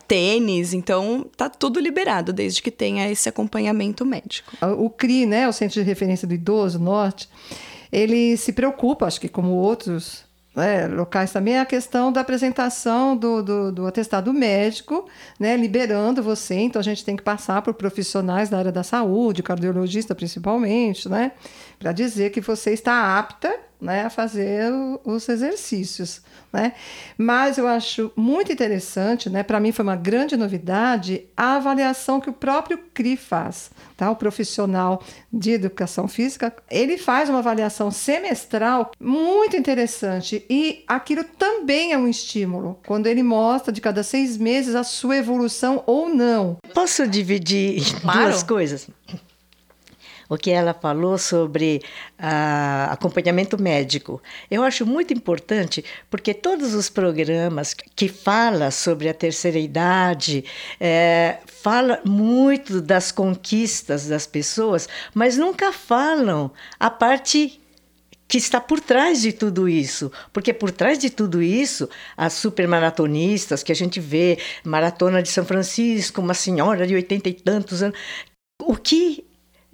tênis, 0.08 0.74
então 0.74 1.26
tá 1.38 1.50
tudo 1.50 1.80
liberado 1.80 2.34
desde 2.34 2.62
que 2.62 2.72
tenha 2.72 3.10
esse 3.10 3.30
acompanhamento 3.30 4.06
médico. 4.06 4.52
O 4.78 4.90
CRI, 4.90 5.26
né, 5.26 5.48
o 5.48 5.54
Centro 5.54 5.76
de 5.76 5.88
Referência 5.88 6.28
do 6.28 6.34
Idoso 6.34 6.80
Norte, 6.80 7.30
ele 7.92 8.36
se 8.36 8.52
preocupa, 8.52 9.06
acho 9.06 9.22
que 9.22 9.30
como 9.30 9.52
outros 9.52 10.26
né, 10.58 10.88
locais 10.88 11.32
também, 11.32 11.60
a 11.60 11.66
questão 11.66 12.12
da 12.12 12.22
apresentação 12.22 13.16
do, 13.16 13.44
do, 13.44 13.72
do, 13.72 13.86
atestado 13.86 14.34
médico, 14.34 15.08
né, 15.40 15.56
liberando 15.56 16.24
você. 16.24 16.56
Então, 16.56 16.80
a 16.80 16.84
gente 16.84 17.06
tem 17.06 17.16
que 17.16 17.22
passar 17.22 17.62
por 17.62 17.76
profissionais 17.76 18.50
da 18.50 18.58
área 18.58 18.72
da 18.72 18.82
saúde, 18.82 19.44
cardiologista 19.44 20.16
principalmente, 20.16 21.08
né, 21.08 21.34
para 21.78 21.92
dizer 21.92 22.32
que 22.32 22.42
você 22.42 22.74
está 22.74 23.20
apta 23.20 23.67
né, 23.80 24.04
a 24.04 24.10
fazer 24.10 24.72
os 25.04 25.28
exercícios. 25.30 26.22
Né? 26.52 26.74
Mas 27.18 27.58
eu 27.58 27.68
acho 27.68 28.12
muito 28.16 28.52
interessante, 28.52 29.30
né, 29.30 29.44
para 29.44 29.60
mim 29.60 29.72
foi 29.72 29.84
uma 29.84 29.96
grande 29.96 30.36
novidade, 30.36 31.26
a 31.36 31.56
avaliação 31.56 32.20
que 32.20 32.30
o 32.30 32.34
próprio 32.34 32.80
CRI 32.94 33.18
faz. 33.18 33.70
Tá? 33.96 34.10
O 34.10 34.16
profissional 34.16 35.04
de 35.32 35.52
educação 35.52 36.08
física, 36.08 36.54
ele 36.70 36.98
faz 36.98 37.30
uma 37.30 37.40
avaliação 37.40 37.92
semestral 37.92 38.92
muito 39.00 39.56
interessante 39.56 40.46
e 40.50 40.84
aquilo 40.88 41.24
também 41.24 41.94
é 41.94 41.98
um 41.98 42.08
estímulo, 42.08 42.80
quando 42.86 43.08
ele 43.08 43.24
mostra 43.24 43.72
de 43.72 43.82
cada 43.82 44.04
seis 44.04 44.38
meses 44.38 44.76
a 44.76 44.84
sua 44.84 45.18
evolução 45.18 45.84
ou 45.86 46.10
não. 46.10 46.58
Posso 46.74 47.08
dividir 47.08 47.80
em 47.80 48.00
claro. 48.00 48.22
duas 48.22 48.44
coisas? 48.44 48.88
O 50.30 50.38
que 50.38 50.52
ela 50.52 50.74
falou 50.74 51.18
sobre 51.18 51.82
uh, 52.20 52.92
acompanhamento 52.92 53.62
médico. 53.62 54.22
Eu 54.50 54.64
acho 54.64 54.86
muito 54.86 55.14
importante 55.14 55.84
porque 56.10 56.34
todos 56.34 56.74
os 56.74 56.90
programas 56.90 57.74
que 57.74 58.08
falam 58.08 58.72
sobre 58.72 59.10
a 59.10 59.14
terceira 59.14 59.60
idade 59.60 60.44
é, 60.80 61.38
muito 62.06 62.82
das 62.82 63.12
conquistas 63.12 64.08
das 64.08 64.26
pessoas, 64.26 64.88
mas 65.14 65.38
nunca 65.38 65.72
falam 65.74 66.52
a 66.80 66.90
parte 66.90 67.60
que 68.28 68.38
está 68.38 68.60
por 68.60 68.80
trás 68.80 69.22
de 69.22 69.32
tudo 69.32 69.70
isso. 69.70 70.12
Porque 70.34 70.54
por 70.54 70.72
trás 70.72 71.00
de 71.00 71.10
tudo 71.10 71.42
isso, 71.42 71.90
as 72.16 72.34
supermaratonistas 72.34 73.64
que 73.64 73.72
a 73.72 73.76
gente 73.76 74.00
vê, 74.00 74.38
Maratona 74.64 75.24
de 75.24 75.30
São 75.30 75.46
Francisco, 75.46 76.22
uma 76.22 76.34
senhora 76.34 76.86
de 76.86 76.94
oitenta 76.94 77.30
e 77.30 77.34
tantos 77.34 77.82
anos, 77.82 77.98
o 78.62 78.76
que 78.76 79.27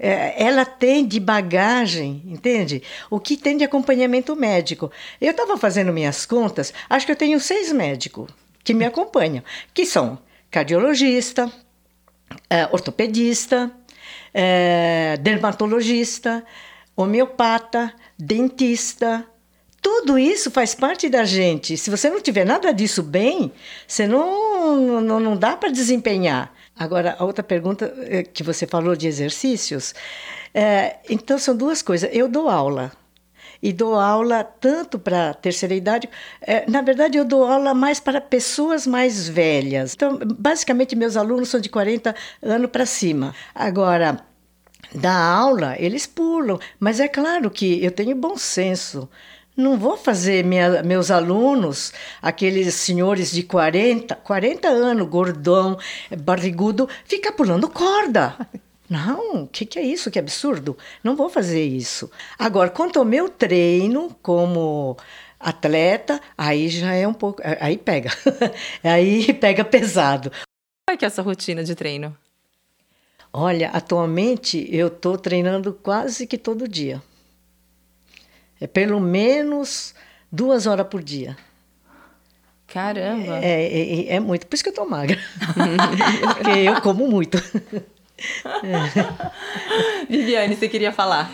ela 0.06 0.66
tem 0.66 1.06
de 1.06 1.20
bagagem, 1.20 2.22
entende? 2.26 2.84
O 3.10 3.20
que 3.20 3.38
tem 3.38 3.56
de 3.56 3.64
acompanhamento 3.64 4.36
médico. 4.36 4.92
Eu 5.22 5.32
estava 5.32 5.58
fazendo 5.58 5.94
minhas 5.94 6.26
contas, 6.26 6.74
acho 6.90 7.06
que 7.06 7.12
eu 7.12 7.16
tenho 7.16 7.40
seis 7.40 7.72
médicos 7.72 8.30
que 8.64 8.74
me 8.74 8.86
acompanham, 8.86 9.44
que 9.74 9.86
são 9.86 10.20
cardiologista, 10.50 11.52
é, 12.50 12.68
ortopedista, 12.72 13.72
é, 14.34 15.18
dermatologista, 15.22 16.44
homeopata, 16.96 17.94
dentista. 18.18 19.26
Tudo 19.82 20.18
isso 20.18 20.50
faz 20.50 20.74
parte 20.74 21.10
da 21.10 21.26
gente. 21.26 21.76
Se 21.76 21.90
você 21.90 22.10
não 22.10 22.22
tiver 22.22 22.46
nada 22.46 22.72
disso 22.72 23.04
bem, 23.04 23.52
você 23.88 24.08
não, 24.08 25.02
não, 25.02 25.20
não 25.20 25.36
dá 25.36 25.58
para 25.58 25.70
desempenhar. 25.70 26.53
Agora, 26.78 27.16
a 27.20 27.24
outra 27.24 27.44
pergunta 27.44 27.94
eh, 28.00 28.24
que 28.24 28.44
você 28.44 28.66
falou 28.66 28.96
de 28.96 29.08
exercícios, 29.08 29.94
é, 30.54 30.98
então 31.10 31.38
são 31.38 31.56
duas 31.56 31.82
coisas. 31.82 32.10
Eu 32.14 32.28
dou 32.28 32.50
aula. 32.50 32.92
E 33.62 33.72
dou 33.72 33.96
aula 33.96 34.44
tanto 34.44 35.00
para 35.00 35.34
terceira 35.34 35.74
idade, 35.74 36.10
é, 36.42 36.70
na 36.70 36.82
verdade, 36.82 37.18
eu 37.18 37.24
dou 37.24 37.46
aula 37.46 37.74
mais 37.74 37.98
para 37.98 38.20
pessoas 38.20 38.86
mais 38.86 39.30
velhas. 39.30 39.94
Então, 39.94 40.20
basicamente, 40.38 40.98
meus 40.98 41.16
alunos 41.16 41.48
são 41.48 41.62
de 41.62 41.70
40 41.70 42.14
anos 42.42 42.70
para 42.70 42.86
cima. 42.86 43.34
Agora, 43.56 44.20
da 44.94 45.14
aula, 45.16 45.76
eles 45.80 46.06
pulam, 46.06 46.60
mas 46.78 47.00
é 47.00 47.08
claro 47.08 47.50
que 47.50 47.84
eu 47.84 47.92
tenho 47.92 48.16
bom 48.16 48.36
senso. 48.36 49.10
Não 49.56 49.78
vou 49.78 49.96
fazer 49.96 50.44
minha, 50.44 50.82
meus 50.82 51.12
alunos, 51.12 51.94
aqueles 52.20 52.74
senhores 52.74 53.32
de 53.32 53.44
40, 53.44 54.16
40 54.16 54.68
anos, 54.68 55.08
gordão, 55.08 55.78
barrigudo, 56.18 56.90
ficar 57.06 57.34
pulando 57.34 57.70
corda. 57.70 58.36
Não, 58.90 59.44
o 59.44 59.48
que, 59.48 59.66
que 59.66 59.78
é 59.78 59.84
isso? 59.84 60.10
Que 60.10 60.18
absurdo. 60.18 60.76
Não 61.04 61.16
vou 61.16 61.30
fazer 61.30 61.64
isso. 61.64 62.10
Agora, 62.38 62.70
quanto 62.70 62.98
ao 62.98 63.06
meu 63.06 63.30
treino 63.30 64.16
como 64.22 64.98
atleta, 65.40 66.20
aí 66.38 66.68
já 66.70 66.94
é 66.94 67.08
um 67.08 67.14
pouco. 67.14 67.42
Aí 67.60 67.78
pega. 67.78 68.10
aí 68.84 69.34
pega 69.34 69.64
pesado. 69.64 70.32
Como 70.32 70.96
é 70.96 70.98
que 70.98 71.06
é 71.06 71.08
essa 71.08 71.22
rotina 71.22 71.64
de 71.64 71.76
treino? 71.76 72.16
Olha, 73.32 73.70
atualmente 73.70 74.68
eu 74.72 74.88
estou 74.88 75.18
treinando 75.18 75.74
quase 75.74 76.28
que 76.28 76.38
todo 76.38 76.68
dia. 76.68 77.02
É 78.64 78.68
pelo 78.68 78.98
menos 78.98 79.94
duas 80.32 80.66
horas 80.68 80.88
por 80.88 81.04
dia. 81.04 81.36
Caramba! 82.66 83.40
É, 83.44 83.62
é, 83.62 84.00
é, 84.12 84.16
é 84.16 84.20
muito. 84.22 84.48
Por 84.48 84.56
isso 84.56 84.64
que 84.64 84.70
eu 84.70 84.74
tô 84.74 84.86
magra. 84.86 85.20
Porque 86.34 86.60
eu 86.60 86.82
como 86.82 87.06
muito. 87.06 87.38
é. 88.64 90.06
Viviane, 90.10 90.56
você 90.56 90.70
queria 90.70 90.94
falar? 90.94 91.30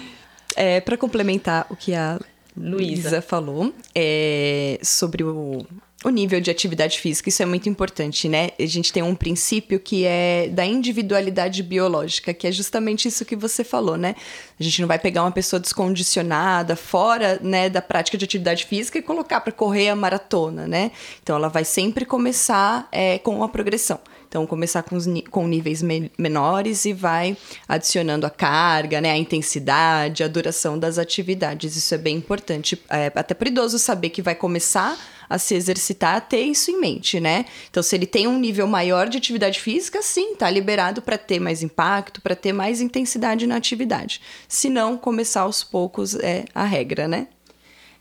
É, 0.56 0.82
Para 0.82 0.98
complementar 0.98 1.68
o 1.70 1.76
que 1.76 1.94
a 1.94 2.20
Luísa 2.58 3.22
falou 3.22 3.72
é, 3.94 4.80
sobre 4.82 5.24
o 5.24 5.68
o 6.04 6.10
nível 6.10 6.40
de 6.40 6.50
atividade 6.50 6.98
física, 6.98 7.28
isso 7.28 7.44
é 7.44 7.46
muito 7.46 7.68
importante, 7.68 8.30
né? 8.30 8.52
A 8.58 8.66
gente 8.66 8.92
tem 8.94 9.04
um 9.04 9.14
princípio 9.14 9.78
que 9.80 10.06
é 10.06 10.48
da 10.48 10.66
individualidade 10.66 11.62
biológica, 11.62 12.34
que 12.34 12.48
é 12.48 12.52
justamente 12.52 13.10
isso 13.10 13.26
que 13.26 13.36
você 13.36 13.66
falou, 13.66 13.98
né? 13.98 14.16
A 14.58 14.64
gente 14.64 14.80
não 14.80 14.88
vai 14.88 14.98
pegar 14.98 15.24
uma 15.24 15.32
pessoa 15.32 15.60
descondicionada, 15.60 16.78
fora 16.78 17.38
né, 17.42 17.70
da 17.70 17.82
prática 17.82 18.18
de 18.18 18.24
atividade 18.24 18.66
física 18.66 18.98
e 18.98 19.02
colocar 19.02 19.42
para 19.42 19.52
correr 19.52 19.90
a 19.90 19.96
maratona, 19.96 20.66
né? 20.66 20.92
Então 21.22 21.36
ela 21.36 21.50
vai 21.50 21.66
sempre 21.66 22.06
começar 22.06 22.88
é, 22.94 23.20
com 23.20 23.36
uma 23.36 23.50
progressão. 23.50 24.00
Então, 24.30 24.46
começar 24.46 24.84
com, 24.84 24.96
os, 24.96 25.08
com 25.32 25.48
níveis 25.48 25.82
me 25.82 26.12
menores 26.16 26.86
e 26.86 26.94
vai 26.94 27.36
adicionando 27.68 28.28
a 28.28 28.30
carga, 28.30 29.02
né, 29.02 29.10
a 29.10 29.18
intensidade, 29.18 30.24
a 30.24 30.28
duração 30.28 30.78
das 30.78 31.00
atividades. 31.00 31.76
Isso 31.76 31.96
é 31.96 31.98
bem 31.98 32.18
importante, 32.18 32.80
é, 32.92 33.12
até 33.16 33.34
para 33.34 33.50
idoso 33.50 33.80
saber 33.80 34.10
que 34.10 34.22
vai 34.22 34.36
começar 34.36 34.96
a 35.30 35.38
se 35.38 35.54
exercitar, 35.54 36.28
ter 36.28 36.42
isso 36.42 36.72
em 36.72 36.80
mente, 36.80 37.20
né? 37.20 37.46
Então, 37.70 37.84
se 37.84 37.96
ele 37.96 38.08
tem 38.08 38.28
um 38.28 38.40
nível 38.40 38.68
maior 38.68 39.08
de 39.08 39.18
atividade 39.18 39.60
física, 39.60 40.02
sim, 40.02 40.36
tá 40.36 40.50
liberado 40.50 41.02
para 41.02 41.18
ter 41.18 41.40
mais 41.40 41.62
impacto, 41.62 42.22
para 42.22 42.36
ter 42.36 42.52
mais 42.52 42.82
intensidade 42.82 43.46
na 43.46 43.56
atividade. 43.56 44.22
Se 44.48 44.70
não, 44.70 44.98
começar 44.98 45.42
aos 45.42 45.64
poucos 45.64 46.16
é 46.16 46.46
a 46.56 46.64
regra, 46.64 47.08
né? 47.08 47.28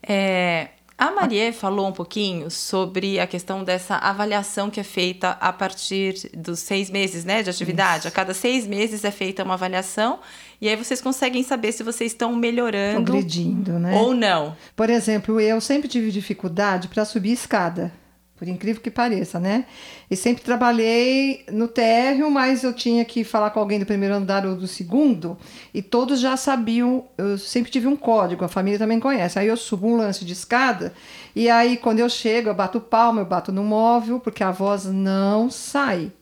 É, 0.03 0.69
a 0.99 1.13
Maria 1.13 1.53
falou 1.53 1.87
um 1.87 1.93
pouquinho 1.93 2.51
sobre 2.51 3.21
a 3.21 3.27
questão 3.27 3.63
dessa 3.63 3.95
avaliação 3.95 4.69
que 4.69 4.81
é 4.81 4.83
feita 4.83 5.31
a 5.41 5.53
partir 5.53 6.29
dos 6.37 6.59
seis 6.59 6.91
meses 6.91 7.25
né, 7.25 7.41
de 7.41 7.49
atividade. 7.49 8.01
Isso. 8.01 8.09
A 8.09 8.11
cada 8.11 8.35
seis 8.35 8.67
meses 8.67 9.05
é 9.05 9.13
feita 9.13 9.45
uma 9.45 9.55
avaliação 9.55 10.19
e 10.61 10.69
aí 10.69 10.75
vocês 10.75 11.01
conseguem 11.01 11.45
saber 11.45 11.71
se 11.71 11.85
vocês 11.85 12.11
estão 12.11 12.35
melhorando 12.35 13.05
Progredindo, 13.05 13.79
né? 13.79 13.95
ou 13.95 14.13
não. 14.13 14.57
Por 14.75 14.91
exemplo, 14.91 15.41
eu 15.41 15.61
sempre 15.61 15.87
tive 15.87 16.11
dificuldade 16.11 16.89
para 16.89 17.05
subir 17.05 17.31
escada. 17.31 17.93
Por 18.39 18.47
incrível 18.47 18.81
que 18.81 18.91
pareça, 18.91 19.41
né? 19.41 19.67
E 20.11 20.17
sempre 20.17 20.43
trabalhei 20.43 21.45
no 21.51 21.67
térreo, 21.67 22.31
mas 22.31 22.63
eu 22.63 22.73
tinha 22.73 23.05
que 23.05 23.25
falar 23.25 23.51
com 23.51 23.59
alguém 23.59 23.79
do 23.79 23.87
primeiro 23.87 24.15
andar 24.15 24.47
ou 24.47 24.55
do 24.55 24.67
segundo, 24.69 25.37
e 25.75 25.83
todos 25.83 26.21
já 26.21 26.37
sabiam, 26.37 27.05
eu 27.19 27.37
sempre 27.37 27.71
tive 27.71 27.87
um 27.87 27.97
código, 27.97 28.45
a 28.45 28.49
família 28.49 28.79
também 28.79 29.01
conhece. 29.01 29.39
Aí 29.39 29.49
eu 29.49 29.57
subo 29.57 29.89
um 29.89 29.97
lance 29.97 30.25
de 30.25 30.33
escada, 30.33 30.95
e 31.35 31.51
aí 31.51 31.77
quando 31.77 31.99
eu 31.99 32.09
chego, 32.09 32.49
eu 32.49 32.55
bato 32.55 32.81
palma, 32.81 33.21
eu 33.21 33.27
bato 33.27 33.51
no 33.51 33.65
móvel, 33.65 34.21
porque 34.21 34.45
a 34.45 34.51
voz 34.51 34.85
não 34.85 35.51
sai. 35.51 36.13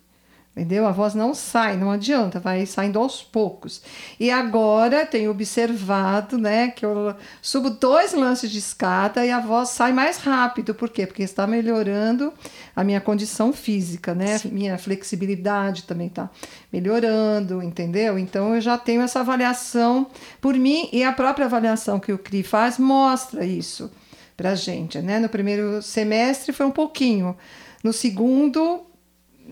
Entendeu? 0.57 0.87
A 0.87 0.91
voz 0.91 1.15
não 1.15 1.35
sai, 1.35 1.77
não 1.77 1.91
adianta, 1.91 2.41
vai 2.41 2.65
saindo 2.65 2.99
aos 2.99 3.23
poucos. 3.23 3.83
E 4.19 4.31
agora 4.31 5.05
tenho 5.05 5.31
observado, 5.31 6.39
né, 6.39 6.69
que 6.69 6.87
eu 6.87 7.15
subo 7.43 7.69
dois 7.69 8.15
lances 8.15 8.51
de 8.51 8.59
escada 8.59 9.27
e 9.27 9.31
a 9.31 9.39
voz 9.39 9.69
sai 9.69 9.93
mais 9.93 10.17
rápido. 10.17 10.75
Por 10.75 10.89
quê? 10.89 11.07
Porque 11.07 11.23
está 11.23 11.47
melhorando 11.47 12.33
a 12.75 12.83
minha 12.83 13.03
condição 13.03 13.53
física, 13.53 14.15
né? 14.15 14.39
Sim. 14.39 14.49
Minha 14.49 14.79
flexibilidade 14.79 15.83
também 15.83 16.07
está 16.07 16.31
melhorando, 16.73 17.63
entendeu? 17.63 18.19
Então 18.19 18.55
eu 18.55 18.61
já 18.63 18.79
tenho 18.79 19.03
essa 19.03 19.21
avaliação 19.21 20.07
por 20.41 20.55
mim 20.55 20.89
e 20.91 21.05
a 21.05 21.13
própria 21.13 21.45
avaliação 21.45 22.01
que 22.01 22.15
o 22.15 22.19
CRI 22.19 22.43
faz 22.43 22.79
mostra 22.79 23.45
isso 23.45 23.91
pra 24.35 24.55
gente, 24.55 25.03
né? 25.03 25.19
No 25.19 25.29
primeiro 25.29 25.83
semestre 25.83 26.51
foi 26.51 26.65
um 26.65 26.71
pouquinho. 26.71 27.37
No 27.85 27.93
segundo, 27.93 28.87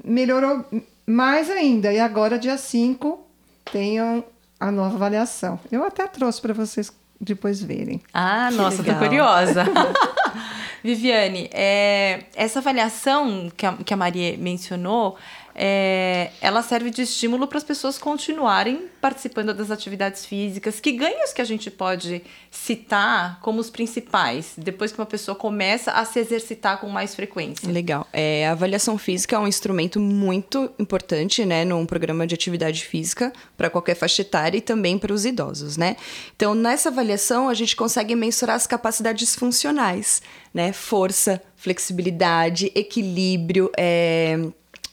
melhorou 0.02 0.64
mais 1.06 1.50
ainda, 1.50 1.92
e 1.92 2.00
agora, 2.00 2.38
dia 2.38 2.56
5, 2.56 3.26
tenham 3.70 4.24
a 4.58 4.70
nova 4.70 4.96
avaliação. 4.96 5.58
Eu 5.70 5.84
até 5.84 6.06
trouxe 6.06 6.40
para 6.40 6.54
vocês 6.54 6.92
depois 7.20 7.62
verem. 7.62 8.00
Ah, 8.12 8.48
que 8.50 8.56
nossa, 8.56 8.82
legal. 8.82 8.98
tô 8.98 9.06
curiosa. 9.06 9.64
Viviane, 10.82 11.48
é, 11.52 12.24
essa 12.34 12.58
avaliação 12.58 13.50
que 13.56 13.64
a, 13.64 13.72
que 13.72 13.94
a 13.94 13.96
Maria 13.96 14.36
mencionou, 14.36 15.16
é, 15.54 16.30
ela 16.40 16.62
serve 16.62 16.90
de 16.90 17.02
estímulo 17.02 17.46
para 17.46 17.58
as 17.58 17.64
pessoas 17.64 17.96
continuarem 17.96 18.88
participando 19.00 19.54
das 19.54 19.70
atividades 19.70 20.26
físicas. 20.26 20.80
Que 20.80 20.92
ganhos 20.92 21.32
que 21.32 21.40
a 21.40 21.44
gente 21.44 21.70
pode 21.70 22.22
citar 22.50 23.38
como 23.40 23.60
os 23.60 23.70
principais, 23.70 24.54
depois 24.56 24.90
que 24.90 24.98
uma 24.98 25.06
pessoa 25.06 25.36
começa 25.36 25.92
a 25.92 26.04
se 26.04 26.18
exercitar 26.18 26.80
com 26.80 26.88
mais 26.88 27.14
frequência? 27.14 27.70
Legal. 27.70 28.06
É, 28.12 28.48
a 28.48 28.52
avaliação 28.52 28.98
física 28.98 29.36
é 29.36 29.38
um 29.38 29.46
instrumento 29.46 30.00
muito 30.00 30.70
importante, 30.78 31.44
né, 31.44 31.64
num 31.64 31.86
programa 31.86 32.26
de 32.26 32.34
atividade 32.34 32.84
física 32.84 33.32
para 33.56 33.70
qualquer 33.70 33.94
faixa 33.94 34.22
etária 34.22 34.58
e 34.58 34.60
também 34.60 34.98
para 34.98 35.12
os 35.12 35.24
idosos, 35.24 35.76
né? 35.76 35.96
Então, 36.34 36.54
nessa 36.54 36.88
avaliação, 36.88 37.48
a 37.48 37.54
gente 37.54 37.76
consegue 37.76 38.16
mensurar 38.16 38.56
as 38.56 38.66
capacidades 38.66 39.36
funcionais, 39.36 40.20
né? 40.52 40.72
Força, 40.72 41.40
flexibilidade, 41.56 42.72
equilíbrio, 42.74 43.70
é 43.76 44.38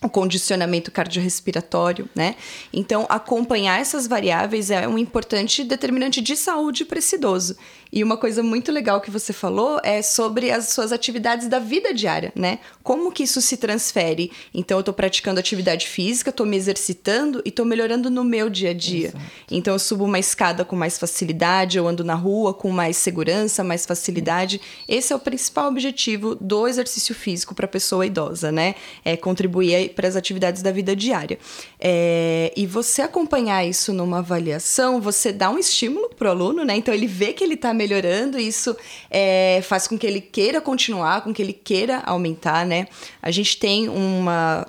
o 0.03 0.09
condicionamento 0.09 0.91
cardiorrespiratório, 0.91 2.09
né? 2.15 2.35
Então, 2.73 3.05
acompanhar 3.07 3.79
essas 3.79 4.07
variáveis 4.07 4.71
é 4.71 4.87
um 4.87 4.97
importante 4.97 5.63
determinante 5.63 6.21
de 6.21 6.35
saúde 6.35 6.83
para 6.83 6.99
esse 6.99 7.15
idoso. 7.15 7.55
E 7.91 8.03
uma 8.03 8.15
coisa 8.15 8.41
muito 8.41 8.71
legal 8.71 9.01
que 9.01 9.11
você 9.11 9.33
falou 9.33 9.79
é 9.83 10.01
sobre 10.01 10.49
as 10.49 10.69
suas 10.69 10.93
atividades 10.93 11.49
da 11.49 11.59
vida 11.59 11.93
diária, 11.93 12.31
né? 12.35 12.59
Como 12.81 13.11
que 13.11 13.23
isso 13.23 13.41
se 13.41 13.57
transfere? 13.57 14.31
Então, 14.53 14.77
eu 14.77 14.79
estou 14.79 14.93
praticando 14.93 15.39
atividade 15.39 15.87
física, 15.87 16.29
estou 16.29 16.45
me 16.45 16.55
exercitando 16.55 17.41
e 17.43 17.49
estou 17.49 17.65
melhorando 17.65 18.09
no 18.09 18.23
meu 18.23 18.49
dia 18.49 18.69
a 18.69 18.73
dia. 18.73 19.09
Exato. 19.09 19.25
Então, 19.49 19.73
eu 19.73 19.79
subo 19.79 20.05
uma 20.05 20.19
escada 20.19 20.63
com 20.63 20.75
mais 20.75 20.97
facilidade, 20.97 21.77
eu 21.77 21.87
ando 21.87 22.03
na 22.03 22.15
rua 22.15 22.53
com 22.53 22.71
mais 22.71 22.95
segurança, 22.95 23.63
mais 23.63 23.85
facilidade. 23.85 24.61
Esse 24.87 25.11
é 25.11 25.15
o 25.15 25.19
principal 25.19 25.67
objetivo 25.67 26.35
do 26.35 26.67
exercício 26.67 27.13
físico 27.13 27.53
para 27.53 27.65
a 27.65 27.69
pessoa 27.69 28.05
idosa, 28.05 28.51
né? 28.51 28.75
É 29.03 29.17
contribuir 29.17 29.89
para 29.89 30.07
as 30.07 30.15
atividades 30.15 30.61
da 30.61 30.71
vida 30.71 30.95
diária. 30.95 31.37
É, 31.79 32.53
e 32.55 32.65
você 32.65 33.01
acompanhar 33.01 33.65
isso 33.65 33.91
numa 33.91 34.19
avaliação, 34.19 35.01
você 35.01 35.33
dá 35.33 35.49
um 35.49 35.57
estímulo 35.57 36.09
para 36.09 36.29
o 36.29 36.31
aluno, 36.31 36.63
né? 36.63 36.77
Então, 36.77 36.93
ele 36.93 37.07
vê 37.07 37.33
que 37.33 37.43
ele 37.43 37.55
está 37.55 37.73
melhorando, 37.81 38.39
e 38.39 38.47
isso 38.47 38.75
é, 39.09 39.61
faz 39.63 39.87
com 39.87 39.97
que 39.97 40.05
ele 40.05 40.21
queira 40.21 40.61
continuar, 40.61 41.21
com 41.21 41.33
que 41.33 41.41
ele 41.41 41.53
queira 41.53 41.99
aumentar, 42.05 42.65
né? 42.65 42.87
A 43.21 43.31
gente 43.31 43.57
tem 43.57 43.89
uma 43.89 44.67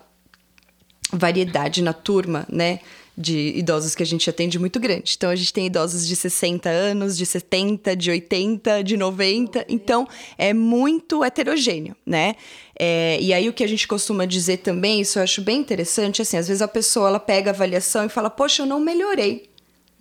variedade 1.13 1.83
na 1.83 1.93
turma, 1.93 2.47
né? 2.49 2.81
de 3.17 3.53
idosos 3.57 3.95
que 3.95 4.03
a 4.03 4.07
gente 4.07 4.29
atende 4.31 4.59
muito 4.59 4.81
grande. 4.81 5.15
Então 5.17 5.29
a 5.29 5.37
gente 5.37 5.53
tem 5.53 5.67
idosos 5.67 6.07
de 6.07 6.17
60 6.17 6.69
anos, 6.69 7.17
de 7.17 7.27
70, 7.27 7.95
de 7.95 8.11
80, 8.11 8.83
de 8.83 8.97
90. 8.97 9.67
Então 9.69 10.09
é 10.39 10.55
muito 10.55 11.23
heterogêneo, 11.23 11.95
né? 12.07 12.35
É, 12.79 13.19
e 13.21 13.35
aí 13.35 13.49
o 13.49 13.53
que 13.53 13.63
a 13.63 13.67
gente 13.67 13.87
costuma 13.87 14.25
dizer 14.25 14.59
também, 14.59 15.03
isso 15.03 15.19
eu 15.19 15.23
acho 15.23 15.43
bem 15.43 15.59
interessante, 15.59 16.23
assim, 16.23 16.39
às 16.39 16.49
vezes 16.49 16.63
a 16.63 16.69
pessoa 16.69 17.09
ela 17.09 17.21
pega 17.21 17.51
a 17.51 17.55
avaliação 17.55 18.07
e 18.07 18.09
fala, 18.09 18.31
poxa, 18.31 18.63
eu 18.63 18.67
não 18.67 18.81
melhorei 18.81 19.52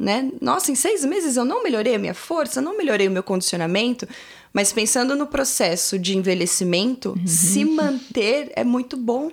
né? 0.01 0.31
Nossa, 0.41 0.71
em 0.71 0.75
seis 0.75 1.05
meses 1.05 1.37
eu 1.37 1.45
não 1.45 1.61
melhorei 1.61 1.93
a 1.93 1.99
minha 1.99 2.15
força, 2.15 2.59
não 2.59 2.75
melhorei 2.75 3.07
o 3.07 3.11
meu 3.11 3.21
condicionamento. 3.21 4.07
Mas 4.51 4.73
pensando 4.73 5.15
no 5.15 5.27
processo 5.27 5.99
de 5.99 6.17
envelhecimento, 6.17 7.11
uhum. 7.11 7.27
se 7.27 7.63
manter 7.63 8.51
é 8.55 8.63
muito 8.63 8.97
bom. 8.97 9.31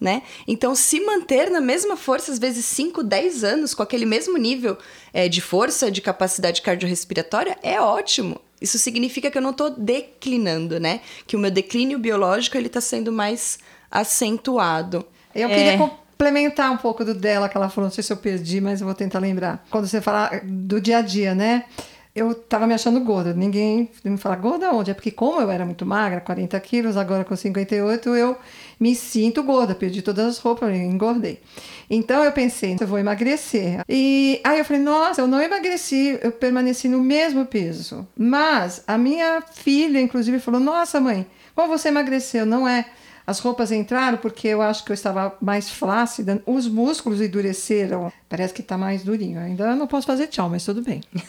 Né? 0.00 0.22
Então, 0.46 0.74
se 0.74 1.00
manter 1.00 1.50
na 1.50 1.60
mesma 1.60 1.96
força, 1.96 2.30
às 2.30 2.38
vezes 2.38 2.64
5, 2.66 3.02
10 3.02 3.42
anos, 3.42 3.74
com 3.74 3.82
aquele 3.82 4.04
mesmo 4.04 4.36
nível 4.36 4.76
é, 5.12 5.28
de 5.28 5.40
força, 5.40 5.90
de 5.90 6.00
capacidade 6.00 6.60
cardiorrespiratória, 6.62 7.56
é 7.62 7.80
ótimo. 7.80 8.40
Isso 8.60 8.78
significa 8.78 9.30
que 9.30 9.38
eu 9.38 9.42
não 9.42 9.50
estou 9.50 9.70
declinando, 9.70 10.78
né? 10.78 11.00
Que 11.26 11.36
o 11.36 11.38
meu 11.38 11.50
declínio 11.50 11.98
biológico 11.98 12.56
ele 12.56 12.66
está 12.66 12.80
sendo 12.80 13.10
mais 13.10 13.58
acentuado. 13.90 15.06
Eu 15.34 15.48
queria 15.48 15.72
é 15.72 15.90
complementar 16.14 16.70
um 16.72 16.76
pouco 16.76 17.04
do 17.04 17.12
dela 17.12 17.48
que 17.48 17.56
ela 17.56 17.68
falou, 17.68 17.88
não 17.88 17.94
sei 17.94 18.02
se 18.02 18.12
eu 18.12 18.16
perdi, 18.16 18.60
mas 18.60 18.80
eu 18.80 18.86
vou 18.86 18.94
tentar 18.94 19.18
lembrar. 19.18 19.64
Quando 19.70 19.86
você 19.86 20.00
fala 20.00 20.30
do 20.44 20.80
dia 20.80 20.98
a 20.98 21.02
dia, 21.02 21.34
né? 21.34 21.64
Eu 22.14 22.32
tava 22.32 22.64
me 22.64 22.72
achando 22.72 23.00
gorda. 23.00 23.34
Ninguém 23.34 23.90
me 24.04 24.16
fala 24.16 24.36
gorda 24.36 24.70
onde? 24.70 24.92
É 24.92 24.94
porque 24.94 25.10
como 25.10 25.40
eu 25.40 25.50
era 25.50 25.66
muito 25.66 25.84
magra, 25.84 26.20
40 26.20 26.58
quilos, 26.60 26.96
agora 26.96 27.24
com 27.24 27.34
58, 27.34 28.08
eu 28.14 28.38
me 28.78 28.94
sinto 28.94 29.42
gorda. 29.42 29.74
Perdi 29.74 30.00
todas 30.00 30.24
as 30.24 30.38
roupas, 30.38 30.72
engordei. 30.76 31.40
Então 31.90 32.22
eu 32.22 32.30
pensei, 32.30 32.76
eu 32.80 32.86
vou 32.86 33.00
emagrecer. 33.00 33.82
E 33.88 34.40
aí 34.44 34.60
eu 34.60 34.64
falei, 34.64 34.80
nossa, 34.80 35.22
eu 35.22 35.26
não 35.26 35.42
emagreci, 35.42 36.16
eu 36.22 36.30
permaneci 36.30 36.88
no 36.88 37.00
mesmo 37.00 37.46
peso. 37.46 38.06
Mas 38.16 38.84
a 38.86 38.96
minha 38.96 39.42
filha, 39.52 40.00
inclusive, 40.00 40.38
falou, 40.38 40.60
nossa 40.60 41.00
mãe, 41.00 41.26
como 41.52 41.76
você 41.76 41.88
emagreceu? 41.88 42.46
Não 42.46 42.68
é 42.68 42.86
as 43.26 43.38
roupas 43.38 43.72
entraram 43.72 44.18
porque 44.18 44.48
eu 44.48 44.60
acho 44.60 44.84
que 44.84 44.92
eu 44.92 44.94
estava 44.94 45.34
mais 45.40 45.70
flácida, 45.70 46.42
os 46.46 46.68
músculos 46.68 47.20
endureceram. 47.20 48.12
Parece 48.28 48.52
que 48.52 48.60
está 48.60 48.76
mais 48.76 49.02
durinho. 49.02 49.40
Ainda 49.40 49.74
não 49.74 49.86
posso 49.86 50.06
fazer 50.06 50.26
tchau, 50.26 50.48
mas 50.48 50.64
tudo 50.64 50.82
bem. 50.82 51.02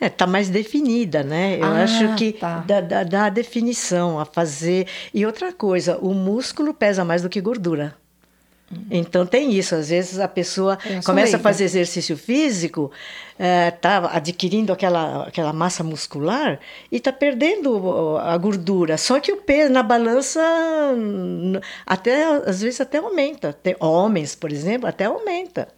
É, 0.00 0.08
tá 0.08 0.26
mais 0.26 0.48
definida, 0.48 1.22
né? 1.22 1.56
Eu 1.56 1.64
ah, 1.64 1.84
acho 1.84 2.16
que 2.16 2.32
tá. 2.32 2.58
dá, 2.66 2.80
dá, 2.80 3.04
dá 3.04 3.24
a 3.26 3.28
definição 3.30 4.18
a 4.18 4.24
fazer. 4.24 4.88
E 5.14 5.24
outra 5.24 5.52
coisa, 5.52 5.96
o 5.98 6.12
músculo 6.12 6.74
pesa 6.74 7.04
mais 7.04 7.22
do 7.22 7.28
que 7.28 7.40
gordura. 7.40 7.96
Então 8.90 9.26
tem 9.26 9.52
isso, 9.52 9.74
às 9.74 9.90
vezes 9.90 10.18
a 10.18 10.26
pessoa 10.26 10.78
começa 11.04 11.12
leiga. 11.12 11.36
a 11.36 11.40
fazer 11.40 11.64
exercício 11.64 12.16
físico, 12.16 12.90
está 13.38 14.10
é, 14.12 14.16
adquirindo 14.16 14.72
aquela, 14.72 15.24
aquela 15.24 15.52
massa 15.52 15.84
muscular 15.84 16.58
e 16.90 16.96
está 16.96 17.12
perdendo 17.12 18.16
a 18.18 18.36
gordura. 18.38 18.96
Só 18.96 19.20
que 19.20 19.32
o 19.32 19.36
peso 19.36 19.72
na 19.72 19.82
balança 19.82 20.40
até 21.86 22.24
às 22.24 22.62
vezes 22.62 22.80
até 22.80 22.98
aumenta. 22.98 23.52
Tem 23.52 23.76
homens, 23.78 24.34
por 24.34 24.50
exemplo, 24.50 24.88
até 24.88 25.04
aumenta. 25.04 25.68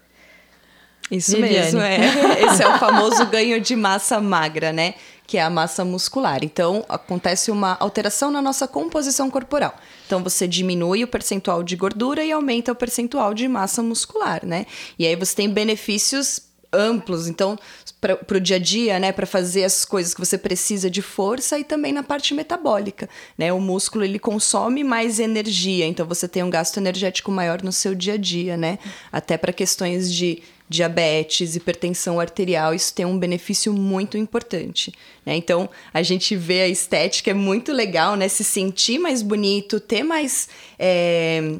Isso 1.11 1.37
Viviane. 1.37 1.55
mesmo, 1.55 1.81
é. 1.81 1.99
Esse 2.47 2.63
é 2.63 2.69
o 2.69 2.79
famoso 2.79 3.27
ganho 3.27 3.61
de 3.61 3.77
massa 3.77 4.21
magra, 4.21 4.73
né? 4.73 4.95
Que 5.27 5.39
é 5.39 5.43
a 5.43 5.51
massa 5.51 5.85
muscular. 5.85 6.45
Então, 6.45 6.85
acontece 6.89 7.51
uma 7.51 7.77
alteração 7.81 8.31
na 8.31 8.41
nossa 8.41 8.69
composição 8.69 9.31
corporal. 9.31 9.75
Então, 10.07 10.23
você 10.23 10.47
diminui 10.47 11.03
o 11.03 11.09
percentual 11.09 11.63
de 11.63 11.75
gordura 11.75 12.25
e 12.25 12.31
aumenta 12.31 12.73
o 12.73 12.77
percentual 12.77 13.35
de 13.35 13.49
massa 13.49 13.83
muscular, 13.83 14.45
né? 14.47 14.67
E 14.99 15.07
aí 15.07 15.17
você 15.17 15.35
tem 15.35 15.51
benefícios 15.51 16.43
amplos. 16.73 17.27
Então, 17.27 17.59
para 18.01 18.37
o 18.37 18.41
dia 18.41 18.57
a 18.57 18.59
dia, 18.59 18.99
né, 18.99 19.11
para 19.11 19.27
fazer 19.27 19.65
as 19.65 19.85
coisas 19.85 20.15
que 20.15 20.21
você 20.21 20.37
precisa 20.37 20.91
de 20.91 21.03
força 21.03 21.59
e 21.59 21.65
também 21.65 21.93
na 21.93 22.03
parte 22.03 22.35
metabólica, 22.35 23.09
né? 23.37 23.53
O 23.53 23.61
músculo 23.61 24.05
ele 24.05 24.19
consome 24.19 24.85
mais 24.85 25.19
energia, 25.19 25.87
então 25.87 26.07
você 26.07 26.29
tem 26.29 26.43
um 26.43 26.51
gasto 26.51 26.77
energético 26.77 27.31
maior 27.31 27.63
no 27.63 27.73
seu 27.73 27.95
dia 27.95 28.15
a 28.15 28.17
dia, 28.17 28.57
né? 28.57 28.79
Até 29.11 29.37
para 29.37 29.53
questões 29.53 30.13
de 30.13 30.43
diabetes, 30.69 31.57
hipertensão 31.57 32.19
arterial, 32.19 32.75
isso 32.75 32.93
tem 32.93 33.05
um 33.05 33.19
benefício 33.19 33.73
muito 33.73 34.17
importante. 34.17 34.93
Né? 35.25 35.37
Então, 35.37 35.69
a 35.93 36.03
gente 36.03 36.35
vê 36.37 36.63
a 36.63 36.69
estética, 36.69 37.31
é 37.31 37.35
muito 37.35 37.73
legal, 37.73 38.17
né? 38.17 38.29
Se 38.29 38.45
sentir 38.45 38.99
mais 38.99 39.23
bonito, 39.23 39.81
ter 39.81 40.03
mais. 40.03 40.49
É, 40.79 41.55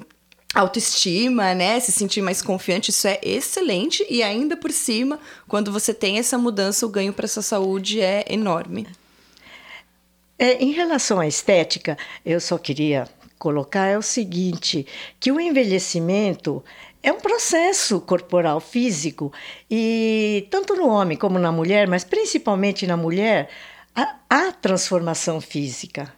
autoestima, 0.55 1.55
né? 1.55 1.79
Se 1.81 1.93
sentir 1.93 2.23
mais 2.23 2.41
confiante, 2.41 2.91
isso 2.91 3.07
é 3.07 3.21
excelente. 3.23 4.07
E 4.09 4.23
ainda 4.23 4.57
por 4.57 4.73
cima, 4.73 5.21
quando 5.47 5.71
você 5.71 5.93
tem 5.93 6.19
essa 6.19 6.39
mudança, 6.39 6.87
o 6.87 6.89
ganho 6.89 7.13
para 7.13 7.29
sua 7.29 7.43
saúde 7.43 8.01
é 8.01 8.25
enorme. 8.29 8.87
É, 10.39 10.63
em 10.63 10.73
relação 10.73 11.21
à 11.21 11.27
estética, 11.27 11.97
eu 12.25 12.41
só 12.41 12.57
queria 12.57 13.07
colocar 13.39 13.87
é 13.87 13.99
o 13.99 14.03
seguinte, 14.03 14.87
que 15.21 15.31
o 15.31 15.39
envelhecimento 15.39 16.65
é 17.07 17.13
um 17.13 17.21
processo 17.21 18.01
corporal 18.01 18.59
físico 18.59 19.33
e 19.71 20.49
tanto 20.51 20.75
no 20.75 20.89
homem 20.89 21.17
como 21.17 21.39
na 21.39 21.53
mulher, 21.53 21.87
mas 21.87 22.03
principalmente 22.03 22.85
na 22.85 22.97
mulher, 22.97 23.49
há, 23.95 24.17
há 24.29 24.53
transformação 24.53 25.41
física 25.41 26.13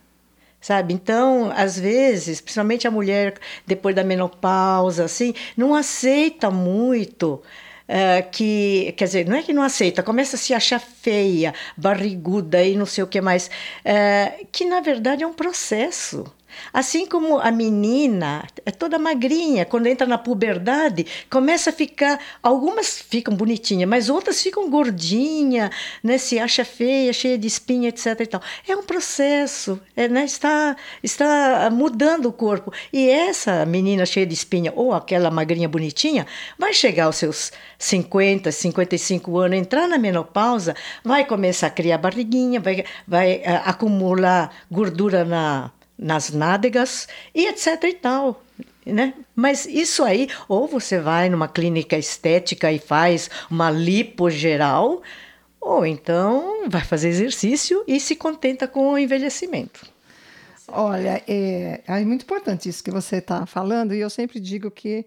sabe? 0.61 0.93
Então, 0.93 1.53
às 1.55 1.79
vezes, 1.79 2.41
principalmente 2.41 2.89
a 2.89 2.91
mulher 2.91 3.39
depois 3.65 3.95
da 3.95 4.03
menopausa, 4.03 5.05
assim, 5.05 5.33
não 5.57 5.75
aceita 5.75 6.51
muito. 6.51 7.41
Uh, 7.89 8.29
que, 8.31 8.93
quer 8.99 9.05
dizer, 9.07 9.27
não 9.27 9.37
é 9.37 9.43
que 9.43 9.53
não 9.53 9.63
aceita, 9.63 10.03
começa 10.03 10.37
a 10.37 10.39
se 10.39 10.53
achar 10.53 10.79
feia, 10.79 11.55
barriguda 11.75 12.63
e 12.63 12.77
não 12.77 12.85
sei 12.85 13.03
o 13.03 13.07
que 13.07 13.19
mais, 13.19 13.47
uh, 13.47 14.47
que 14.53 14.67
na 14.67 14.81
verdade 14.81 15.23
é 15.23 15.27
um 15.27 15.33
processo. 15.33 16.31
Assim 16.73 17.07
como 17.07 17.39
a 17.39 17.51
menina 17.51 18.47
é 18.65 18.71
toda 18.71 18.99
magrinha, 18.99 19.65
quando 19.65 19.87
entra 19.87 20.07
na 20.07 20.19
puberdade, 20.19 21.07
começa 21.31 21.71
a 21.71 21.73
ficar. 21.73 22.19
Algumas 22.43 22.99
ficam 23.01 23.35
bonitinhas, 23.35 23.89
mas 23.89 24.09
outras 24.09 24.43
ficam 24.43 24.71
gordinha, 24.71 25.71
né? 26.03 26.19
se 26.19 26.39
acha 26.39 26.65
feia, 26.65 27.13
cheia 27.13 27.39
de 27.39 27.47
espinha, 27.47 27.89
etc. 27.89 28.21
E 28.21 28.27
tal. 28.27 28.43
É 28.67 28.77
um 28.77 28.83
processo, 28.83 29.81
é, 29.97 30.09
né? 30.09 30.25
está, 30.25 30.77
está 31.03 31.71
mudando 31.71 32.27
o 32.27 32.33
corpo. 32.33 32.73
E 32.93 33.09
essa 33.09 33.65
menina 33.65 34.05
cheia 34.07 34.27
de 34.27 34.35
espinha, 34.35 34.73
ou 34.75 34.93
aquela 34.93 35.31
magrinha 35.31 35.69
bonitinha, 35.69 36.27
vai 36.59 36.73
chegar 36.73 37.05
aos 37.05 37.17
seus 37.17 37.53
50, 37.79 38.51
55 38.51 39.39
anos, 39.39 39.59
entrar 39.59 39.89
na 39.89 39.99
menopausa, 39.99 40.75
vai 41.05 41.25
começar 41.25 41.69
a 41.69 41.71
criar 41.71 41.99
barriguinha, 41.99 42.61
vai, 42.61 42.85
vai 43.07 43.37
uh, 43.37 43.63
acumular 43.65 44.53
gordura 44.71 45.25
na 45.25 45.71
nas 45.99 46.31
nádegas 46.31 47.09
e 47.35 47.47
etc 47.47 47.85
e 47.85 47.95
tal. 47.95 48.43
Né? 48.87 49.15
Mas 49.35 49.67
isso 49.67 50.03
aí, 50.05 50.29
ou 50.49 50.67
você 50.67 50.99
vai 50.99 51.29
numa 51.29 51.49
clínica 51.49 51.99
estética 51.99 52.73
e 52.73 52.79
faz 52.79 53.29
uma 53.51 53.71
lipo 53.71 54.31
geral, 54.31 55.03
ou 55.61 55.85
então 55.85 56.69
vai 56.69 56.83
fazer 56.83 57.09
exercício 57.09 57.85
e 57.87 58.01
se 58.01 58.17
contenta 58.17 58.67
com 58.67 58.93
o 58.93 58.99
envelhecimento. 58.99 59.87
Olha, 60.69 61.23
é, 61.27 61.81
é 61.87 62.05
muito 62.05 62.23
importante 62.23 62.69
isso 62.69 62.85
que 62.85 62.91
você 62.91 63.17
está 63.17 63.45
falando, 63.47 63.95
e 63.95 64.01
eu 64.01 64.11
sempre 64.11 64.39
digo 64.39 64.71
que 64.71 65.05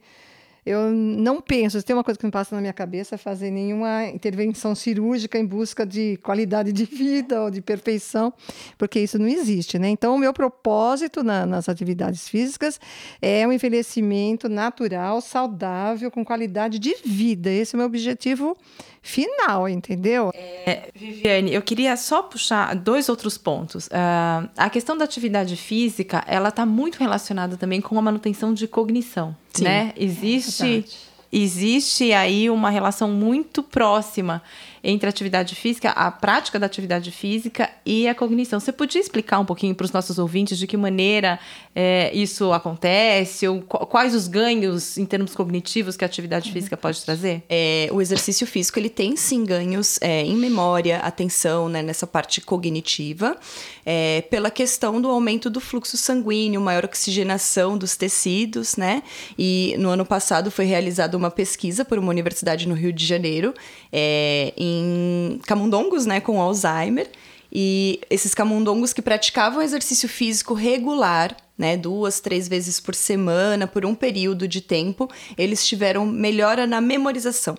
eu 0.64 0.92
não 0.92 1.42
penso, 1.42 1.80
se 1.80 1.86
tem 1.86 1.96
uma 1.96 2.04
coisa 2.04 2.20
que 2.20 2.26
me 2.26 2.32
passa 2.32 2.54
na 2.54 2.62
minha 2.62 2.74
cabeça, 2.74 3.16
é 3.16 3.18
fazer 3.18 3.50
nenhuma 3.50 4.06
intervenção 4.06 4.76
cirúrgica 4.76 5.40
em 5.40 5.46
busca 5.46 5.86
de 5.86 6.18
qualidade 6.18 6.72
de 6.72 6.86
vida 6.86 7.42
ou 7.42 7.50
de 7.50 7.62
perfeição, 7.62 8.32
porque 8.78 9.00
isso 9.00 9.18
não 9.18 9.28
existe, 9.28 9.80
né? 9.80 9.90
Então, 9.90 10.16
o 10.16 10.20
meu 10.20 10.32
propósito 10.34 11.24
na, 11.24 11.48
nas 11.48 11.68
atividades 11.68 12.30
físicas 12.30 12.80
é 13.20 13.48
um 13.48 13.52
envelhecimento 13.52 14.48
natural, 14.48 15.20
saudável, 15.20 16.12
com 16.12 16.24
qualidade 16.24 16.78
de 16.78 16.96
vida. 17.04 17.50
Esse 17.50 17.76
é 17.76 17.78
o 17.78 17.80
meu 17.80 17.88
objetivo 17.88 18.56
final, 19.02 19.68
entendeu? 19.68 20.32
É, 20.34 20.90
Viviane, 20.94 21.54
eu 21.54 21.62
queria 21.62 21.98
só 21.98 22.22
puxar 22.22 22.76
dois 22.76 23.10
outros 23.10 23.38
pontos. 23.38 23.88
Uh, 23.88 24.50
a 24.56 24.70
questão 24.70 24.96
da 24.96 25.04
atividade 25.06 25.56
física, 25.56 26.24
ela 26.28 26.50
está 26.50 26.66
muito 26.66 27.00
relacionada 27.00 27.58
também 27.58 27.82
com 27.82 27.98
a 27.98 28.02
manutenção 28.02 28.54
de 28.54 28.68
cognição, 28.68 29.36
Sim. 29.54 29.64
né? 29.64 29.94
Existe, 29.96 30.86
é 30.88 31.12
existe 31.32 32.12
aí 32.14 32.50
uma 32.50 32.70
relação 32.70 33.10
muito 33.10 33.64
próxima 33.64 34.42
entre 34.84 35.08
a 35.08 35.10
atividade 35.10 35.56
física, 35.56 35.90
a 35.92 36.10
prática 36.10 36.60
da 36.60 36.66
atividade 36.66 37.12
física 37.12 37.70
e 37.86 38.08
a 38.08 38.16
cognição. 38.16 38.60
Você 38.60 38.72
podia 38.72 39.00
explicar 39.00 39.40
um 39.40 39.46
pouquinho 39.46 39.76
para 39.76 39.86
os 39.86 39.92
nossos 39.92 40.18
ouvintes 40.18 40.58
de 40.58 40.66
que 40.66 40.76
maneira 40.76 41.40
é, 41.76 42.12
isso 42.14 42.52
acontece, 42.52 43.48
ou 43.48 43.62
quais 43.62 44.16
os 44.16 44.28
ganhos 44.28 44.98
em 44.98 45.06
termos 45.06 45.36
cognitivos 45.36 45.96
que 45.96 46.04
a 46.04 46.08
atividade 46.08 46.48
uhum. 46.48 46.54
física 46.54 46.76
pode 46.76 47.04
trazer? 47.04 47.44
É, 47.50 47.90
o 47.92 48.02
exercício 48.02 48.48
físico 48.48 48.80
ele 48.80 48.90
tem 48.90 49.16
sim 49.16 49.46
ganhos 49.46 50.00
é, 50.02 50.24
em 50.24 50.36
memória, 50.36 50.98
atenção, 50.98 51.70
né, 51.70 51.82
nessa 51.82 52.08
parte 52.08 52.42
cognitiva, 52.42 53.38
é, 53.86 54.22
pela 54.30 54.50
questão 54.50 55.00
do 55.02 55.10
aumento 55.10 55.50
do 55.50 55.60
fluxo 55.60 55.98
sanguíneo, 55.98 56.60
maior 56.62 56.86
oxigenação 56.86 57.78
dos 57.78 57.96
tecidos, 57.96 58.76
né? 58.76 59.04
E 59.38 59.76
no 59.78 59.90
ano 59.90 60.06
passado 60.06 60.50
foi 60.52 60.66
realizada 60.66 61.18
uma 61.18 61.32
pesquisa 61.32 61.84
por 61.84 61.98
uma 61.98 62.10
universidade 62.10 62.68
no 62.68 62.74
Rio 62.74 62.94
de 62.94 63.06
Janeiro 63.06 63.54
é, 63.92 64.54
em 64.58 64.71
em 64.72 65.40
camundongos, 65.46 66.06
né, 66.06 66.20
com 66.20 66.42
Alzheimer. 66.42 67.10
E 67.52 68.00
esses 68.10 68.34
camundongos 68.34 68.94
que 68.94 69.02
praticavam 69.02 69.62
exercício 69.62 70.08
físico 70.08 70.54
regular, 70.54 71.36
né, 71.58 71.76
duas, 71.76 72.22
três 72.22 72.48
vezes 72.48 72.80
por 72.80 72.96
semana, 72.96 73.68
por 73.68 73.86
um 73.86 73.94
período 73.94 74.48
de 74.48 74.62
tempo, 74.62 75.10
eles 75.38 75.68
tiveram 75.68 76.06
melhora 76.06 76.66
na 76.66 76.80
memorização. 76.80 77.58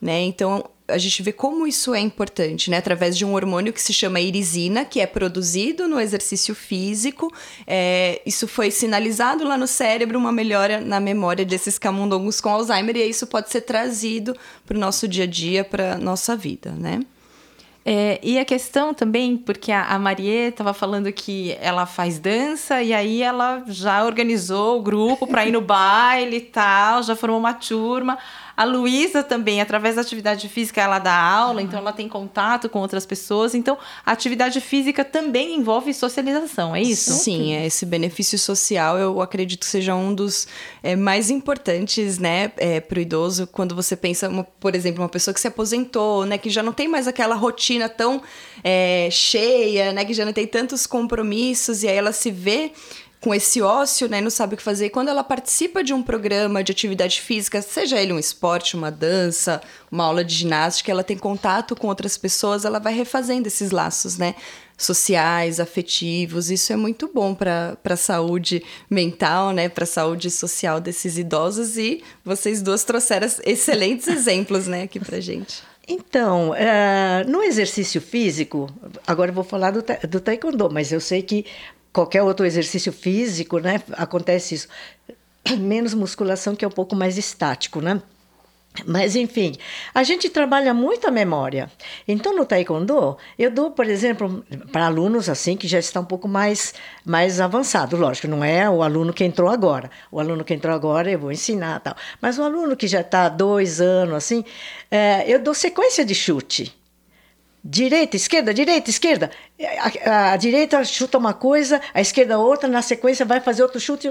Né? 0.00 0.20
Então, 0.22 0.64
a 0.86 0.98
gente 0.98 1.22
vê 1.22 1.32
como 1.32 1.66
isso 1.66 1.94
é 1.94 2.00
importante, 2.00 2.70
né? 2.70 2.76
Através 2.76 3.16
de 3.16 3.24
um 3.24 3.34
hormônio 3.34 3.72
que 3.72 3.80
se 3.80 3.92
chama 3.92 4.20
irisina, 4.20 4.84
que 4.84 5.00
é 5.00 5.06
produzido 5.06 5.88
no 5.88 5.98
exercício 5.98 6.54
físico. 6.54 7.32
É, 7.66 8.20
isso 8.26 8.46
foi 8.46 8.70
sinalizado 8.70 9.44
lá 9.44 9.56
no 9.56 9.66
cérebro, 9.66 10.18
uma 10.18 10.32
melhora 10.32 10.80
na 10.80 11.00
memória 11.00 11.44
desses 11.44 11.78
camundongos 11.78 12.40
com 12.40 12.50
Alzheimer, 12.50 12.96
e 12.96 13.08
isso 13.08 13.26
pode 13.26 13.50
ser 13.50 13.62
trazido 13.62 14.36
para 14.66 14.76
o 14.76 14.80
nosso 14.80 15.08
dia 15.08 15.24
a 15.24 15.26
dia, 15.26 15.64
para 15.64 15.96
nossa 15.96 16.36
vida, 16.36 16.72
né? 16.72 17.00
É, 17.86 18.18
e 18.22 18.38
a 18.38 18.44
questão 18.46 18.94
também, 18.94 19.36
porque 19.36 19.70
a, 19.70 19.84
a 19.84 19.98
Marie 19.98 20.48
estava 20.48 20.72
falando 20.72 21.12
que 21.12 21.54
ela 21.60 21.84
faz 21.84 22.18
dança 22.18 22.82
e 22.82 22.94
aí 22.94 23.22
ela 23.22 23.62
já 23.66 24.02
organizou 24.04 24.78
o 24.78 24.82
grupo 24.82 25.26
para 25.26 25.44
ir 25.44 25.52
no 25.52 25.60
baile 25.60 26.38
e 26.38 26.40
tal, 26.40 27.02
já 27.02 27.14
formou 27.14 27.38
uma 27.38 27.52
turma. 27.52 28.18
A 28.56 28.64
Luísa 28.64 29.22
também, 29.22 29.60
através 29.60 29.96
da 29.96 30.02
atividade 30.02 30.48
física, 30.48 30.80
ela 30.80 30.98
dá 30.98 31.14
aula, 31.14 31.60
então 31.60 31.78
ela 31.78 31.92
tem 31.92 32.08
contato 32.08 32.68
com 32.68 32.78
outras 32.78 33.04
pessoas. 33.04 33.54
Então, 33.54 33.76
a 34.04 34.12
atividade 34.12 34.60
física 34.60 35.04
também 35.04 35.56
envolve 35.56 35.92
socialização, 35.92 36.74
é 36.74 36.82
isso? 36.82 37.12
Sim, 37.12 37.54
é 37.54 37.66
esse 37.66 37.84
benefício 37.84 38.38
social 38.38 38.98
eu 38.98 39.20
acredito 39.20 39.60
que 39.60 39.66
seja 39.66 39.94
um 39.94 40.14
dos 40.14 40.46
é, 40.82 40.94
mais 40.94 41.30
importantes, 41.30 42.18
né, 42.18 42.52
é, 42.56 42.80
para 42.80 42.98
o 42.98 43.02
idoso, 43.02 43.46
quando 43.46 43.74
você 43.74 43.96
pensa, 43.96 44.28
uma, 44.28 44.44
por 44.44 44.74
exemplo, 44.74 45.02
uma 45.02 45.08
pessoa 45.08 45.34
que 45.34 45.40
se 45.40 45.48
aposentou, 45.48 46.24
né, 46.24 46.38
que 46.38 46.50
já 46.50 46.62
não 46.62 46.72
tem 46.72 46.86
mais 46.86 47.08
aquela 47.08 47.34
rotina 47.34 47.88
tão 47.88 48.22
é, 48.62 49.08
cheia, 49.10 49.92
né, 49.92 50.04
que 50.04 50.14
já 50.14 50.24
não 50.24 50.32
tem 50.32 50.46
tantos 50.46 50.86
compromissos, 50.86 51.82
e 51.82 51.88
aí 51.88 51.96
ela 51.96 52.12
se 52.12 52.30
vê 52.30 52.72
com 53.24 53.34
esse 53.34 53.62
ócio, 53.62 54.06
né, 54.06 54.20
não 54.20 54.28
sabe 54.28 54.52
o 54.52 54.56
que 54.58 54.62
fazer. 54.62 54.84
E 54.84 54.90
quando 54.90 55.08
ela 55.08 55.24
participa 55.24 55.82
de 55.82 55.94
um 55.94 56.02
programa 56.02 56.62
de 56.62 56.70
atividade 56.70 57.22
física, 57.22 57.62
seja 57.62 57.98
ele 57.98 58.12
um 58.12 58.18
esporte, 58.18 58.76
uma 58.76 58.90
dança, 58.90 59.62
uma 59.90 60.04
aula 60.04 60.22
de 60.22 60.34
ginástica, 60.34 60.92
ela 60.92 61.02
tem 61.02 61.16
contato 61.16 61.74
com 61.74 61.86
outras 61.86 62.18
pessoas, 62.18 62.66
ela 62.66 62.78
vai 62.78 62.92
refazendo 62.92 63.48
esses 63.48 63.70
laços, 63.70 64.18
né? 64.18 64.34
Sociais, 64.76 65.58
afetivos, 65.58 66.50
isso 66.50 66.70
é 66.70 66.76
muito 66.76 67.10
bom 67.14 67.34
para 67.34 67.78
a 67.82 67.96
saúde 67.96 68.62
mental, 68.90 69.52
né? 69.52 69.70
Para 69.70 69.84
a 69.84 69.86
saúde 69.86 70.30
social 70.30 70.78
desses 70.78 71.16
idosos 71.16 71.78
e 71.78 72.04
vocês 72.22 72.60
duas 72.60 72.84
trouxeram 72.84 73.26
excelentes 73.46 74.06
exemplos, 74.12 74.66
né, 74.66 74.82
aqui 74.82 75.00
para 75.00 75.18
gente. 75.18 75.62
Então, 75.88 76.50
uh, 76.50 77.30
no 77.30 77.42
exercício 77.42 78.02
físico, 78.02 78.68
agora 79.06 79.30
eu 79.30 79.34
vou 79.34 79.44
falar 79.44 79.70
do, 79.70 79.82
do 80.08 80.20
taekwondo, 80.20 80.70
mas 80.70 80.92
eu 80.92 81.00
sei 81.00 81.22
que 81.22 81.46
qualquer 81.94 82.22
outro 82.22 82.44
exercício 82.44 82.92
físico, 82.92 83.60
né? 83.60 83.80
Acontece 83.92 84.56
isso. 84.56 84.68
Menos 85.56 85.94
musculação, 85.94 86.56
que 86.56 86.64
é 86.64 86.68
um 86.68 86.72
pouco 86.72 86.96
mais 86.96 87.16
estático, 87.16 87.80
né? 87.80 88.02
Mas, 88.84 89.14
enfim, 89.14 89.54
a 89.94 90.02
gente 90.02 90.28
trabalha 90.28 90.74
muito 90.74 91.06
a 91.06 91.10
memória. 91.10 91.70
Então, 92.08 92.34
no 92.34 92.44
Taekwondo, 92.44 93.16
eu 93.38 93.48
dou, 93.48 93.70
por 93.70 93.86
exemplo, 93.86 94.44
para 94.72 94.86
alunos 94.86 95.28
assim 95.28 95.56
que 95.56 95.68
já 95.68 95.78
estão 95.78 96.02
um 96.02 96.06
pouco 96.06 96.26
mais, 96.26 96.74
mais 97.04 97.40
avançados. 97.40 97.98
Lógico, 97.98 98.26
não 98.26 98.42
é 98.42 98.68
o 98.68 98.82
aluno 98.82 99.12
que 99.12 99.22
entrou 99.22 99.48
agora. 99.48 99.88
O 100.10 100.18
aluno 100.18 100.42
que 100.42 100.52
entrou 100.52 100.74
agora 100.74 101.08
eu 101.08 101.20
vou 101.20 101.30
ensinar 101.30 101.78
tal. 101.78 101.94
Mas 102.20 102.36
o 102.36 102.42
aluno 102.42 102.76
que 102.76 102.88
já 102.88 103.02
está 103.02 103.28
dois 103.28 103.80
anos, 103.80 104.16
assim, 104.16 104.44
é, 104.90 105.24
eu 105.32 105.38
dou 105.38 105.54
sequência 105.54 106.04
de 106.04 106.14
chute 106.16 106.74
direita, 107.64 108.16
esquerda, 108.16 108.52
direita, 108.52 108.90
esquerda. 108.90 109.30
A, 109.58 110.10
a, 110.10 110.32
a, 110.32 110.36
direita 110.36 110.84
chuta 110.84 111.16
uma 111.16 111.32
coisa, 111.32 111.80
a 111.94 112.00
esquerda 112.00 112.38
outra, 112.38 112.68
na 112.68 112.82
sequência 112.82 113.24
vai 113.24 113.40
fazer 113.40 113.62
outro 113.62 113.80
chute. 113.80 114.10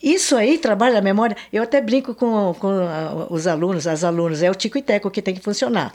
Isso 0.00 0.36
aí 0.36 0.56
trabalha 0.56 0.98
a 0.98 1.02
memória. 1.02 1.36
Eu 1.52 1.64
até 1.64 1.80
brinco 1.80 2.14
com, 2.14 2.54
com 2.54 2.68
os 3.30 3.46
alunos, 3.46 3.86
as 3.86 4.04
alunas, 4.04 4.42
é 4.42 4.50
o 4.50 4.54
tico 4.54 4.78
e 4.78 4.82
teco 4.82 5.10
que 5.10 5.20
tem 5.20 5.34
que 5.34 5.42
funcionar. 5.42 5.94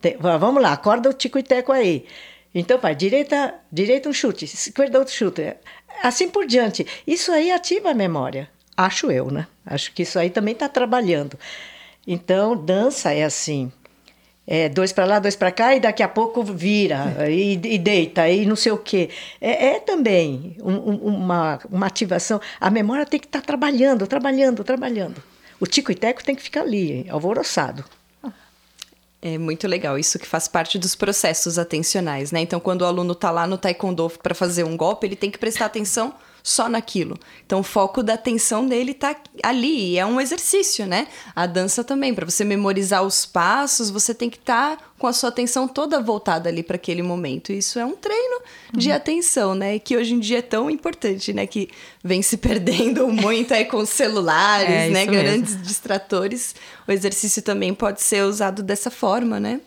Tem, 0.00 0.16
vamos 0.16 0.62
lá, 0.62 0.72
acorda 0.72 1.10
o 1.10 1.12
tico 1.12 1.38
e 1.38 1.42
teco 1.42 1.72
aí. 1.72 2.06
Então 2.54 2.78
vai, 2.78 2.94
direita, 2.94 3.54
direita 3.72 4.08
um 4.08 4.12
chute, 4.12 4.44
esquerda 4.44 5.00
outro 5.00 5.12
chute. 5.12 5.56
Assim 6.02 6.28
por 6.28 6.46
diante. 6.46 6.86
Isso 7.06 7.32
aí 7.32 7.50
ativa 7.50 7.90
a 7.90 7.94
memória. 7.94 8.48
Acho 8.76 9.10
eu, 9.10 9.30
né? 9.30 9.46
Acho 9.66 9.92
que 9.92 10.02
isso 10.02 10.18
aí 10.18 10.30
também 10.30 10.52
está 10.52 10.68
trabalhando. 10.68 11.38
Então, 12.06 12.56
dança 12.56 13.12
é 13.12 13.24
assim 13.24 13.72
É, 14.46 14.68
dois 14.68 14.92
para 14.92 15.06
lá, 15.06 15.18
dois 15.18 15.34
para 15.34 15.50
cá, 15.50 15.74
e 15.74 15.80
daqui 15.80 16.02
a 16.02 16.08
pouco 16.08 16.42
vira, 16.42 17.16
e, 17.30 17.54
e, 17.54 17.78
deita, 17.78 18.28
e 18.28 18.44
não 18.44 18.56
sei 18.56 18.72
o 18.72 18.78
quê. 18.78 19.08
É, 19.40 19.68
é 19.68 19.80
também 19.80 20.56
um, 20.62 20.72
um, 20.72 20.96
uma, 20.96 21.58
uma 21.70 21.86
ativação. 21.86 22.40
A 22.60 22.70
memória 22.70 23.06
tem 23.06 23.18
que 23.18 23.26
estar 23.26 23.40
tá 23.40 23.46
trabalhando, 23.46 24.06
trabalhando, 24.06 24.62
trabalhando. 24.62 25.22
O 25.58 25.66
tico 25.66 25.90
e 25.90 25.94
teco 25.94 26.22
tem 26.22 26.34
que 26.34 26.42
ficar 26.42 26.60
ali, 26.60 27.06
alvoroçado. 27.08 27.84
É 29.22 29.38
muito 29.38 29.66
legal, 29.66 29.98
isso 29.98 30.18
que 30.18 30.26
faz 30.26 30.46
parte 30.46 30.78
dos 30.78 30.94
processos 30.94 31.58
atencionais, 31.58 32.30
né? 32.30 32.40
Então, 32.40 32.60
quando 32.60 32.82
o 32.82 32.84
aluno 32.84 33.12
está 33.12 33.30
lá 33.30 33.46
no 33.46 33.56
taekwondo 33.56 34.10
para 34.22 34.34
fazer 34.34 34.64
um 34.64 34.76
golpe, 34.76 35.06
ele 35.06 35.16
tem 35.16 35.30
que 35.30 35.38
prestar 35.38 35.64
atenção 35.64 36.12
só 36.44 36.68
naquilo. 36.68 37.18
Então, 37.46 37.60
o 37.60 37.62
foco 37.62 38.02
da 38.02 38.12
atenção 38.12 38.66
dele 38.66 38.92
tá 38.92 39.16
ali, 39.42 39.98
é 39.98 40.04
um 40.04 40.20
exercício, 40.20 40.86
né? 40.86 41.08
A 41.34 41.46
dança 41.46 41.82
também, 41.82 42.14
para 42.14 42.26
você 42.26 42.44
memorizar 42.44 43.02
os 43.02 43.24
passos, 43.24 43.88
você 43.88 44.12
tem 44.12 44.28
que 44.28 44.36
estar 44.36 44.76
tá 44.76 44.84
com 44.98 45.06
a 45.06 45.12
sua 45.14 45.30
atenção 45.30 45.66
toda 45.66 46.02
voltada 46.02 46.50
ali 46.50 46.62
para 46.62 46.76
aquele 46.76 47.02
momento. 47.02 47.50
Isso 47.50 47.78
é 47.78 47.84
um 47.86 47.96
treino 47.96 48.36
uhum. 48.74 48.78
de 48.78 48.92
atenção, 48.92 49.54
né? 49.54 49.78
Que 49.78 49.96
hoje 49.96 50.12
em 50.12 50.20
dia 50.20 50.40
é 50.40 50.42
tão 50.42 50.68
importante, 50.68 51.32
né? 51.32 51.46
Que 51.46 51.70
vem 52.04 52.20
se 52.20 52.36
perdendo 52.38 53.08
muito 53.08 53.54
aí 53.54 53.64
com 53.64 53.86
celulares, 53.86 54.68
é, 54.68 54.90
né? 54.90 55.06
Grandes 55.06 55.60
distratores. 55.62 56.54
O 56.86 56.92
exercício 56.92 57.40
também 57.40 57.72
pode 57.72 58.02
ser 58.02 58.22
usado 58.22 58.62
dessa 58.62 58.90
forma, 58.90 59.40
né? 59.40 59.62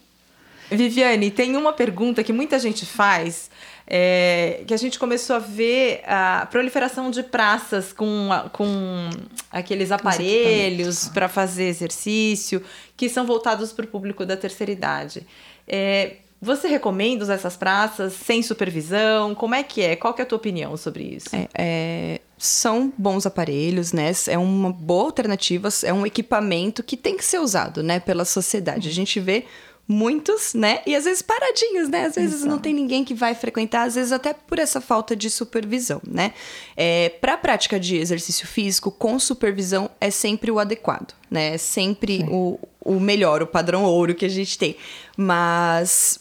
Viviane, 0.70 1.32
tem 1.32 1.56
uma 1.56 1.74
pergunta 1.74 2.24
que 2.24 2.34
muita 2.34 2.60
gente 2.60 2.86
faz 2.86 3.50
é, 3.88 4.64
que 4.68 4.74
a 4.74 4.78
gente 4.78 5.00
começou 5.00 5.38
a 5.38 5.40
ver 5.40 6.02
a 6.06 6.46
proliferação 6.52 7.10
de 7.10 7.24
praças 7.24 7.94
com, 7.94 8.30
com 8.52 9.10
aqueles 9.50 9.92
aparelhos 9.92 11.08
para 11.08 11.30
fazer 11.30 11.66
exercício, 11.66 12.62
que 12.98 13.08
são 13.08 13.26
voltados 13.26 13.72
para 13.72 13.86
o 13.86 13.88
público 13.88 14.26
da 14.26 14.36
terceira 14.36 14.74
idade. 14.74 15.26
É, 15.66 16.18
você 16.42 16.68
recomenda 16.68 17.24
usar 17.24 17.36
essas 17.36 17.56
praças 17.56 18.14
sem 18.14 18.44
supervisão? 18.44 19.34
Como 19.34 19.56
é 19.56 19.64
que 19.64 19.82
é? 19.82 19.96
Qual 19.96 20.14
que 20.14 20.22
é 20.22 20.24
a 20.24 20.28
tua 20.28 20.38
opinião 20.38 20.76
sobre 20.76 21.04
isso? 21.04 21.34
É, 21.34 21.48
é, 21.56 22.22
são 22.38 22.94
bons 22.98 23.26
aparelhos, 23.26 23.92
né? 23.92 24.12
É 24.28 24.38
uma 24.38 24.72
boa 24.72 25.06
alternativa, 25.06 25.70
é 25.84 25.94
um 25.94 26.06
equipamento 26.06 26.84
que 26.84 26.96
tem 26.96 27.18
que 27.18 27.26
ser 27.26 27.40
usado, 27.40 27.82
né, 27.82 28.00
pela 28.00 28.26
sociedade. 28.26 28.88
A 28.88 28.92
gente 28.92 29.20
vê 29.20 29.46
muitos, 29.88 30.54
né? 30.54 30.82
E 30.86 30.94
às 30.96 31.06
vezes 31.06 31.22
paradinhos, 31.22 31.88
né? 31.88 32.06
Às 32.06 32.16
vezes 32.16 32.36
Exato. 32.36 32.50
não 32.50 32.60
tem 32.60 32.74
ninguém 32.74 33.06
que 33.06 33.14
vai 33.14 33.34
frequentar, 33.34 33.84
às 33.84 33.96
vezes 33.96 34.12
até 34.12 34.34
por 34.34 34.60
essa 34.60 34.82
falta 34.82 35.16
de 35.16 35.30
supervisão, 35.30 36.02
né? 36.06 36.34
É, 36.76 37.10
Para 37.22 37.34
a 37.34 37.38
prática 37.38 37.80
de 37.80 37.96
exercício 37.96 38.46
físico, 38.46 38.92
com 38.92 39.18
supervisão 39.18 39.90
é 40.02 40.12
sempre 40.12 40.52
o 40.52 40.60
adequado, 40.60 41.14
né? 41.32 41.56
É 41.56 41.58
sempre 41.58 42.26
o, 42.30 42.60
o 42.82 43.00
melhor, 43.00 43.42
o 43.42 43.48
padrão 43.48 43.86
ouro 43.86 44.14
que 44.14 44.26
a 44.26 44.30
gente 44.30 44.58
tem. 44.58 44.76
Mas 45.16 46.20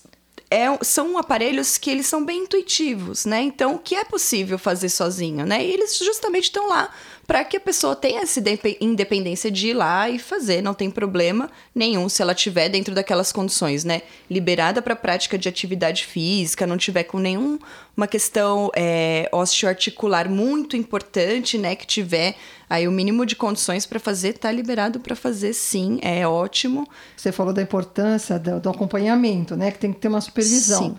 é, 0.49 0.67
são 0.83 1.19
aparelhos 1.19 1.77
que 1.77 1.91
eles 1.91 2.07
são 2.07 2.25
bem 2.25 2.45
intuitivos, 2.45 3.25
né? 3.25 3.43
Então, 3.43 3.79
que 3.79 3.97
é 3.97 4.05
possível 4.05 4.59
fazer 4.59 4.89
sozinho, 4.89 5.45
né? 5.45 5.65
E 5.65 5.73
eles 5.73 5.99
justamente 5.99 6.45
estão 6.45 6.69
lá 6.69 6.91
para 7.27 7.45
que 7.45 7.57
a 7.57 7.61
pessoa 7.61 7.97
tenha 7.97 8.23
essa 8.23 8.41
independência 8.81 9.51
de 9.51 9.69
ir 9.69 9.75
lá 9.75 10.09
e 10.09 10.19
fazer, 10.19 10.63
não 10.63 10.73
tem 10.73 10.89
problema 10.91 11.51
nenhum 11.75 12.09
se 12.09 12.23
ela 12.23 12.35
tiver 12.35 12.69
dentro 12.69 12.95
daquelas 12.95 13.33
condições, 13.33 13.83
né? 13.83 14.03
Liberada 14.31 14.81
para 14.81 14.95
prática 14.95 15.37
de 15.37 15.49
atividade 15.49 16.07
física, 16.07 16.67
não 16.67 16.77
tiver 16.77 17.03
com 17.03 17.19
nenhuma 17.19 18.07
questão 18.09 18.71
é, 18.77 19.29
osteoarticular 19.33 20.31
muito 20.31 20.77
importante, 20.77 21.59
né? 21.59 21.75
Que 21.75 21.85
tiver 21.85 22.37
aí 22.71 22.87
o 22.87 22.93
mínimo 22.93 23.27
de 23.27 23.35
condições 23.35 23.87
para 23.87 23.99
fazer, 23.99 24.35
tá 24.35 24.53
liberado 24.53 25.01
para 25.01 25.17
fazer, 25.17 25.53
sim, 25.53 25.99
é 26.03 26.27
ótimo. 26.29 26.89
Você 27.17 27.33
falou 27.33 27.53
da 27.53 27.61
importância 27.61 28.39
do, 28.39 28.61
do 28.61 28.71
acompanhamento, 28.71 29.57
né? 29.57 29.73
Que 29.73 29.79
tem 29.79 29.93
que 29.93 29.99
ter 29.99 30.09
uma 30.09 30.21
supervisão, 30.21 30.91
sim. 30.91 30.97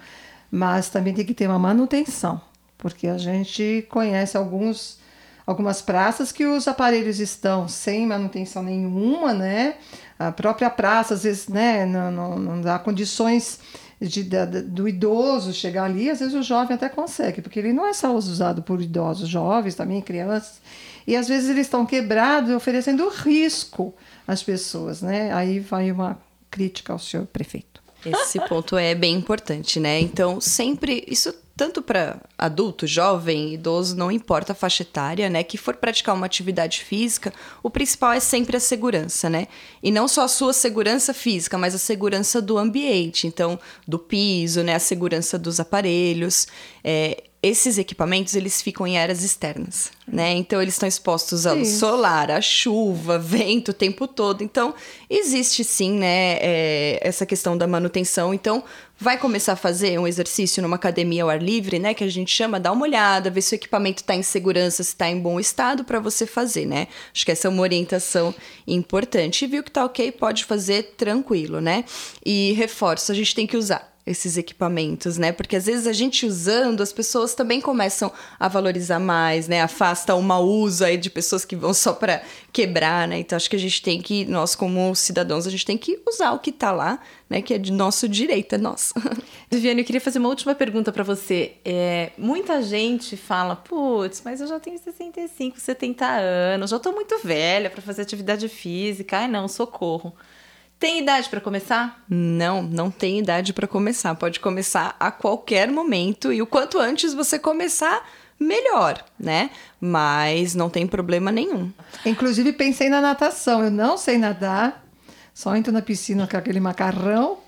mas 0.51 0.89
também 0.89 1.13
tem 1.13 1.25
que 1.25 1.33
ter 1.33 1.47
uma 1.47 1.59
manutenção, 1.59 2.41
porque 2.77 3.07
a 3.07 3.17
gente 3.17 3.87
conhece 3.89 4.35
alguns 4.35 5.06
algumas 5.47 5.81
praças 5.81 6.33
que 6.33 6.45
os 6.45 6.67
aparelhos 6.67 7.21
estão 7.21 7.69
sem 7.69 8.05
manutenção 8.05 8.61
nenhuma, 8.61 9.33
né? 9.33 9.75
A 10.19 10.29
própria 10.29 10.69
praça, 10.69 11.13
às 11.13 11.23
vezes, 11.23 11.47
né, 11.47 11.85
não, 11.85 12.11
não, 12.11 12.37
não 12.37 12.61
dá 12.61 12.77
condições 12.77 13.59
de, 14.01 14.23
do 14.23 14.87
idoso 14.87 15.53
chegar 15.53 15.85
ali, 15.85 16.09
às 16.09 16.19
vezes 16.19 16.35
o 16.35 16.43
jovem 16.43 16.75
até 16.75 16.89
consegue, 16.89 17.41
porque 17.41 17.59
ele 17.59 17.71
não 17.71 17.87
é 17.87 17.93
só 17.93 18.13
usado 18.13 18.61
por 18.61 18.81
idosos, 18.81 19.29
jovens 19.29 19.73
também, 19.73 20.01
crianças, 20.01 20.59
e 21.05 21.15
às 21.15 21.27
vezes 21.27 21.49
eles 21.49 21.65
estão 21.65 21.85
quebrados 21.85 22.53
oferecendo 22.53 23.07
risco 23.07 23.95
às 24.27 24.43
pessoas, 24.43 25.01
né? 25.01 25.31
Aí 25.33 25.59
vai 25.59 25.89
uma 25.91 26.19
crítica 26.51 26.91
ao 26.91 26.99
senhor 26.99 27.25
prefeito. 27.25 27.81
Esse 28.05 28.39
ponto 28.47 28.77
é 28.77 28.93
bem 28.93 29.15
importante, 29.15 29.79
né? 29.79 29.99
Então, 29.99 30.41
sempre 30.41 31.03
isso 31.07 31.33
tanto 31.57 31.81
para 31.81 32.21
adulto, 32.37 32.85
jovem, 32.85 33.55
idoso, 33.55 33.97
não 33.97 34.11
importa 34.11 34.51
a 34.51 34.55
faixa 34.55 34.83
etária, 34.83 35.27
né, 35.27 35.43
que 35.43 35.57
for 35.57 35.75
praticar 35.75 36.13
uma 36.13 36.27
atividade 36.27 36.83
física, 36.83 37.33
o 37.63 37.69
principal 37.69 38.13
é 38.13 38.19
sempre 38.19 38.55
a 38.55 38.59
segurança, 38.59 39.27
né? 39.27 39.47
E 39.81 39.89
não 39.89 40.07
só 40.07 40.23
a 40.23 40.27
sua 40.27 40.53
segurança 40.53 41.15
física, 41.15 41.57
mas 41.57 41.73
a 41.73 41.79
segurança 41.79 42.39
do 42.39 42.59
ambiente, 42.59 43.25
então 43.25 43.59
do 43.87 43.97
piso, 43.97 44.61
né, 44.61 44.75
a 44.75 44.79
segurança 44.79 45.39
dos 45.39 45.59
aparelhos. 45.59 46.47
É, 46.83 47.23
esses 47.41 47.77
equipamentos 47.77 48.35
eles 48.35 48.61
ficam 48.61 48.87
em 48.87 48.97
áreas 48.97 49.23
externas, 49.23 49.91
né? 50.07 50.31
Então 50.31 50.59
eles 50.59 50.73
estão 50.73 50.89
expostos 50.89 51.45
ao 51.45 51.57
Isso. 51.57 51.79
solar, 51.79 52.31
à 52.31 52.41
chuva, 52.41 53.19
vento 53.19 53.69
o 53.69 53.73
tempo 53.73 54.07
todo. 54.07 54.43
Então 54.43 54.73
existe 55.07 55.63
sim, 55.63 55.93
né, 55.99 56.37
é, 56.41 56.99
essa 57.01 57.27
questão 57.27 57.55
da 57.55 57.67
manutenção. 57.67 58.33
Então 58.33 58.63
vai 58.99 59.19
começar 59.19 59.53
a 59.53 59.55
fazer 59.55 59.99
um 59.99 60.07
exercício 60.07 60.63
numa 60.63 60.77
academia 60.77 61.23
ao 61.23 61.29
ar 61.29 61.41
livre, 61.41 61.77
né, 61.77 61.93
que 61.93 62.03
a 62.03 62.09
gente 62.09 62.31
chama, 62.31 62.59
dá 62.59 62.71
uma 62.71 62.83
olhada, 62.83 63.29
ver 63.29 63.41
se 63.41 63.53
o 63.53 63.55
equipamento 63.55 64.01
está 64.01 64.15
em 64.15 64.23
segurança, 64.23 64.81
se 64.81 64.89
está 64.89 65.07
em 65.07 65.19
bom 65.19 65.39
estado 65.39 65.83
para 65.83 65.99
você 65.99 66.25
fazer, 66.25 66.65
né? 66.65 66.87
Acho 67.13 67.23
que 67.23 67.31
essa 67.31 67.47
é 67.47 67.51
uma 67.51 67.61
orientação 67.61 68.33
importante. 68.65 69.45
E 69.45 69.47
viu 69.47 69.63
que 69.63 69.69
tá 69.69 69.85
ok, 69.85 70.11
pode 70.11 70.43
fazer 70.43 70.95
tranquilo, 70.97 71.61
né? 71.61 71.85
E 72.25 72.53
reforço, 72.53 73.11
a 73.11 73.15
gente 73.15 73.35
tem 73.35 73.45
que 73.45 73.55
usar 73.55 73.96
esses 74.07 74.37
equipamentos, 74.37 75.17
né? 75.17 75.31
Porque 75.31 75.55
às 75.55 75.65
vezes 75.65 75.85
a 75.85 75.93
gente 75.93 76.25
usando, 76.25 76.81
as 76.81 76.93
pessoas 76.93 77.35
também 77.35 77.59
começam 77.59 78.11
a 78.39 78.47
valorizar 78.47 78.99
mais, 78.99 79.47
né? 79.47 79.61
Afasta 79.61 80.15
o 80.15 80.21
mau 80.21 80.45
uso 80.47 80.85
aí 80.85 80.97
de 80.97 81.09
pessoas 81.09 81.43
que 81.43 81.55
vão 81.55 81.73
só 81.73 81.93
para 81.93 82.23
quebrar, 82.53 83.07
né? 83.07 83.19
Então 83.19 83.35
acho 83.35 83.49
que 83.49 83.55
a 83.55 83.59
gente 83.59 83.81
tem 83.81 84.01
que, 84.01 84.25
nós 84.25 84.55
como 84.55 84.95
cidadãos, 84.95 85.45
a 85.45 85.49
gente 85.49 85.65
tem 85.65 85.77
que 85.77 85.99
usar 86.07 86.31
o 86.31 86.39
que 86.39 86.51
tá 86.51 86.71
lá, 86.71 86.99
né? 87.29 87.41
Que 87.41 87.53
é 87.53 87.57
de 87.57 87.71
nosso 87.71 88.07
direito, 88.07 88.55
é 88.55 88.57
nosso. 88.57 88.93
Viviane, 89.51 89.81
eu 89.81 89.85
queria 89.85 90.01
fazer 90.01 90.19
uma 90.19 90.29
última 90.29 90.55
pergunta 90.55 90.91
para 90.91 91.03
você. 91.03 91.53
É, 91.65 92.11
muita 92.17 92.61
gente 92.61 93.17
fala, 93.17 93.55
putz, 93.55 94.21
mas 94.23 94.39
eu 94.39 94.47
já 94.47 94.59
tenho 94.59 94.79
65, 94.79 95.59
70 95.59 96.05
anos, 96.05 96.69
já 96.69 96.79
tô 96.79 96.93
muito 96.93 97.19
velha 97.23 97.69
para 97.69 97.81
fazer 97.81 98.03
atividade 98.03 98.47
física. 98.47 99.17
Ai, 99.19 99.27
não, 99.27 99.47
socorro. 99.47 100.13
Tem 100.79 100.99
idade 100.99 101.27
para 101.27 101.41
começar? 101.41 102.03
Não, 102.07 102.61
não 102.61 102.91
tem 102.91 103.17
idade 103.19 103.51
para 103.51 103.67
começar. 103.67 104.13
Pode 104.13 104.39
começar 104.39 104.95
a 104.99 105.09
qualquer 105.09 105.71
momento 105.71 106.31
e 106.31 106.41
o 106.41 106.45
quanto 106.45 106.79
antes 106.79 107.15
você 107.15 107.39
começar, 107.39 108.07
melhor, 108.39 109.03
né? 109.19 109.49
Mas 109.81 110.53
não 110.53 110.69
tem 110.69 110.85
problema 110.85 111.31
nenhum. 111.31 111.71
Inclusive 112.05 112.53
pensei 112.53 112.89
na 112.89 113.01
natação. 113.01 113.63
Eu 113.63 113.71
não 113.71 113.97
sei 113.97 114.19
nadar, 114.19 114.85
só 115.33 115.55
entro 115.55 115.73
na 115.73 115.81
piscina 115.81 116.27
com 116.27 116.37
aquele 116.37 116.59
macarrão. 116.59 117.39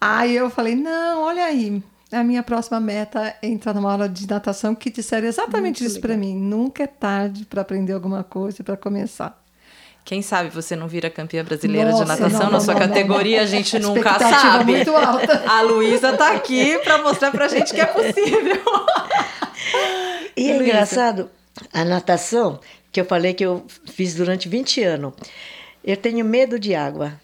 Aí 0.00 0.36
eu 0.36 0.48
falei: 0.48 0.76
"Não, 0.76 1.22
olha 1.22 1.44
aí, 1.44 1.82
a 2.12 2.22
minha 2.22 2.42
próxima 2.44 2.78
meta 2.78 3.34
é 3.42 3.48
entrar 3.48 3.74
numa 3.74 3.90
aula 3.90 4.08
de 4.08 4.28
natação 4.28 4.76
que 4.76 4.90
disseram 4.90 5.26
exatamente 5.26 5.82
Muito 5.82 5.90
isso 5.90 6.00
para 6.00 6.16
mim. 6.16 6.36
Nunca 6.36 6.84
é 6.84 6.86
tarde 6.86 7.44
para 7.44 7.62
aprender 7.62 7.92
alguma 7.92 8.22
coisa 8.22 8.62
para 8.62 8.76
começar. 8.76 9.43
Quem 10.04 10.20
sabe 10.20 10.50
você 10.50 10.76
não 10.76 10.86
vira 10.86 11.08
campeã 11.08 11.42
brasileira 11.42 11.90
Nossa, 11.90 12.04
de 12.04 12.08
natação 12.10 12.44
não, 12.44 12.52
na 12.52 12.60
sua 12.60 12.74
não, 12.74 12.80
categoria, 12.80 13.38
não, 13.38 13.44
a 13.44 13.46
gente 13.46 13.78
nunca 13.78 14.18
sabe. 14.18 14.72
Muito 14.72 14.94
alta. 14.94 15.44
A 15.48 15.62
Luísa 15.62 16.10
está 16.10 16.32
aqui 16.32 16.78
para 16.80 16.98
mostrar 16.98 17.30
para 17.30 17.46
a 17.46 17.48
gente 17.48 17.72
que 17.72 17.80
é 17.80 17.86
possível. 17.86 18.62
E 20.36 20.50
é 20.50 20.56
engraçado, 20.56 21.30
a 21.72 21.84
natação, 21.84 22.60
que 22.92 23.00
eu 23.00 23.04
falei 23.04 23.32
que 23.32 23.44
eu 23.44 23.64
fiz 23.86 24.14
durante 24.14 24.48
20 24.48 24.82
anos, 24.82 25.14
eu 25.82 25.96
tenho 25.96 26.24
medo 26.24 26.58
de 26.58 26.74
água. 26.74 27.18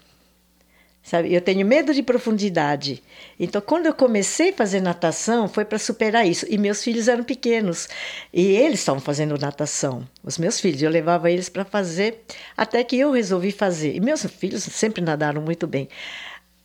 Sabe? 1.03 1.33
Eu 1.33 1.41
tenho 1.41 1.65
medo 1.65 1.93
de 1.93 2.03
profundidade. 2.03 3.01
Então, 3.39 3.59
quando 3.59 3.87
eu 3.87 3.93
comecei 3.93 4.51
a 4.51 4.53
fazer 4.53 4.81
natação, 4.81 5.47
foi 5.47 5.65
para 5.65 5.79
superar 5.79 6.27
isso. 6.27 6.45
E 6.47 6.57
meus 6.57 6.83
filhos 6.83 7.07
eram 7.07 7.23
pequenos. 7.23 7.89
E 8.31 8.51
eles 8.55 8.79
estavam 8.79 9.01
fazendo 9.01 9.37
natação. 9.37 10.07
Os 10.23 10.37
meus 10.37 10.59
filhos, 10.59 10.81
eu 10.81 10.91
levava 10.91 11.31
eles 11.31 11.49
para 11.49 11.65
fazer, 11.65 12.23
até 12.55 12.83
que 12.83 12.97
eu 12.99 13.11
resolvi 13.11 13.51
fazer. 13.51 13.95
E 13.95 13.99
meus 13.99 14.23
filhos 14.25 14.63
sempre 14.63 15.01
nadaram 15.01 15.41
muito 15.41 15.65
bem. 15.65 15.89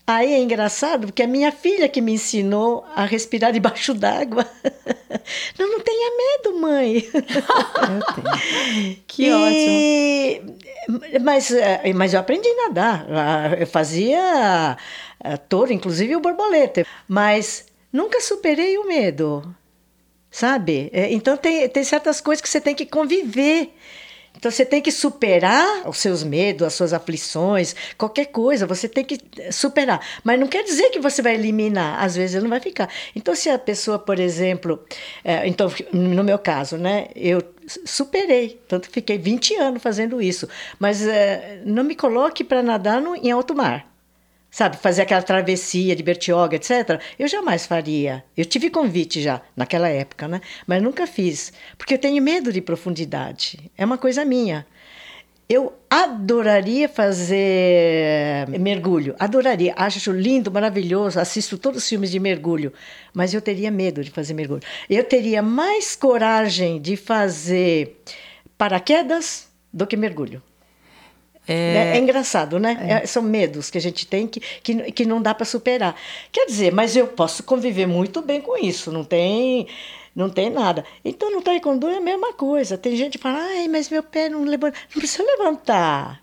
Aí 0.06 0.32
é 0.34 0.38
engraçado, 0.38 1.08
porque 1.08 1.22
é 1.22 1.26
minha 1.26 1.50
filha 1.50 1.88
que 1.88 2.00
me 2.00 2.12
ensinou 2.12 2.84
a 2.94 3.04
respirar 3.04 3.52
debaixo 3.52 3.92
d'água. 3.92 4.46
Não, 5.58 5.70
não 5.72 5.80
tenha 5.80 6.10
medo, 6.16 6.60
mãe. 6.60 7.08
Eu 7.12 8.14
tenho. 8.14 8.96
Que 9.08 9.24
E- 9.26 11.18
Mas, 11.20 11.50
eh, 11.50 11.92
mas 11.94 12.14
eu 12.14 12.20
aprendi 12.20 12.46
a 12.48 12.68
nadar. 12.68 13.06
Ah, 13.10 13.56
Eu 13.58 13.66
fazia 13.66 14.76
ah, 15.24 15.36
touro, 15.48 15.72
inclusive 15.72 16.14
o 16.14 16.20
borboleta. 16.20 16.86
Mas 17.08 17.66
nunca 17.92 18.20
superei 18.20 18.78
o 18.78 18.86
medo, 18.86 19.42
sabe? 20.30 20.90
Então 21.10 21.36
tem, 21.36 21.68
tem 21.68 21.82
certas 21.82 22.20
coisas 22.20 22.40
que 22.42 22.48
você 22.48 22.60
tem 22.60 22.74
que 22.74 22.86
conviver. 22.86 23.74
Então 24.36 24.50
você 24.50 24.64
tem 24.64 24.80
que 24.80 24.92
superar 24.92 25.88
os 25.88 25.98
seus 25.98 26.22
medos, 26.22 26.66
as 26.66 26.74
suas 26.74 26.92
aflições, 26.92 27.74
qualquer 27.96 28.26
coisa, 28.26 28.66
você 28.66 28.88
tem 28.88 29.04
que 29.04 29.18
superar. 29.50 30.00
Mas 30.22 30.38
não 30.38 30.46
quer 30.46 30.62
dizer 30.62 30.90
que 30.90 31.00
você 31.00 31.22
vai 31.22 31.34
eliminar, 31.34 32.02
às 32.02 32.16
vezes 32.16 32.42
não 32.42 32.50
vai 32.50 32.60
ficar. 32.60 32.88
Então 33.14 33.34
se 33.34 33.48
a 33.48 33.58
pessoa, 33.58 33.98
por 33.98 34.18
exemplo, 34.18 34.84
eh, 35.24 35.46
então 35.46 35.70
no 35.92 36.22
meu 36.22 36.38
caso, 36.38 36.76
né, 36.76 37.08
eu 37.14 37.42
superei, 37.84 38.60
tanto 38.68 38.88
que 38.88 38.94
fiquei 38.94 39.18
20 39.18 39.56
anos 39.56 39.82
fazendo 39.82 40.22
isso, 40.22 40.48
mas 40.78 41.06
eh, 41.06 41.60
não 41.64 41.82
me 41.82 41.94
coloque 41.94 42.44
para 42.44 42.62
nadar 42.62 43.00
no, 43.00 43.16
em 43.16 43.30
alto 43.30 43.54
mar. 43.54 43.95
Sabe, 44.56 44.78
fazer 44.78 45.02
aquela 45.02 45.20
travessia 45.20 45.94
de 45.94 46.02
Bertioga, 46.02 46.56
etc. 46.56 46.98
Eu 47.18 47.28
jamais 47.28 47.66
faria. 47.66 48.24
Eu 48.34 48.46
tive 48.46 48.70
convite 48.70 49.20
já 49.20 49.42
naquela 49.54 49.86
época, 49.86 50.26
né? 50.26 50.40
Mas 50.66 50.82
nunca 50.82 51.06
fiz, 51.06 51.52
porque 51.76 51.92
eu 51.92 51.98
tenho 51.98 52.22
medo 52.22 52.50
de 52.50 52.62
profundidade. 52.62 53.70
É 53.76 53.84
uma 53.84 53.98
coisa 53.98 54.24
minha. 54.24 54.66
Eu 55.46 55.74
adoraria 55.90 56.88
fazer 56.88 58.48
mergulho, 58.58 59.14
adoraria. 59.18 59.74
Acho 59.76 60.10
lindo, 60.10 60.50
maravilhoso, 60.50 61.20
assisto 61.20 61.58
todos 61.58 61.82
os 61.82 61.88
filmes 61.90 62.10
de 62.10 62.18
mergulho, 62.18 62.72
mas 63.12 63.34
eu 63.34 63.42
teria 63.42 63.70
medo 63.70 64.02
de 64.02 64.10
fazer 64.10 64.32
mergulho. 64.32 64.62
Eu 64.88 65.04
teria 65.04 65.42
mais 65.42 65.94
coragem 65.94 66.80
de 66.80 66.96
fazer 66.96 68.02
paraquedas 68.56 69.50
do 69.70 69.86
que 69.86 69.98
mergulho. 69.98 70.42
É, 71.48 71.92
é 71.94 71.98
engraçado, 71.98 72.58
né? 72.58 72.76
É, 73.02 73.06
são 73.06 73.22
medos 73.22 73.70
que 73.70 73.78
a 73.78 73.80
gente 73.80 74.06
tem 74.06 74.26
que, 74.26 74.40
que, 74.40 74.74
que 74.92 75.06
não 75.06 75.22
dá 75.22 75.32
para 75.34 75.44
superar. 75.46 75.94
Quer 76.32 76.46
dizer, 76.46 76.72
mas 76.72 76.96
eu 76.96 77.06
posso 77.06 77.42
conviver 77.44 77.86
muito 77.86 78.20
bem 78.20 78.40
com 78.40 78.56
isso, 78.56 78.90
não 78.90 79.04
tem, 79.04 79.68
não 80.14 80.28
tem 80.28 80.50
nada. 80.50 80.84
Então 81.04 81.30
no 81.30 81.40
taekwondo 81.42 81.86
é 81.88 81.98
a 81.98 82.00
mesma 82.00 82.32
coisa. 82.32 82.76
Tem 82.76 82.96
gente 82.96 83.16
que 83.16 83.22
fala, 83.22 83.38
ai, 83.38 83.68
mas 83.68 83.88
meu 83.88 84.02
pé 84.02 84.28
não 84.28 84.42
levanta. 84.44 84.76
Não 84.92 84.98
precisa 85.00 85.22
levantar. 85.22 86.20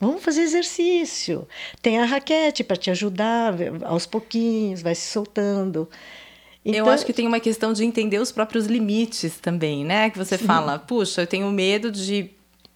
Vamos 0.00 0.22
fazer 0.24 0.42
exercício. 0.42 1.46
Tem 1.80 1.98
a 1.98 2.04
raquete 2.04 2.64
para 2.64 2.76
te 2.76 2.90
ajudar 2.90 3.54
aos 3.84 4.06
pouquinhos, 4.06 4.82
vai 4.82 4.94
se 4.94 5.06
soltando. 5.10 5.88
eu 6.64 6.72
Então- 6.74 6.88
acho 6.90 7.06
que 7.06 7.12
tem 7.12 7.26
uma 7.26 7.38
questão 7.40 7.72
de 7.72 7.84
entender 7.84 8.18
os 8.18 8.32
próprios 8.32 8.66
limites 8.66 9.38
também, 9.40 9.84
né? 9.84 10.10
Que 10.10 10.18
você 10.18 10.36
fala, 10.36 10.78
puxa, 10.78 11.22
eu 11.22 11.26
tenho 11.26 11.48
medo 11.50 11.90
de 11.92 12.30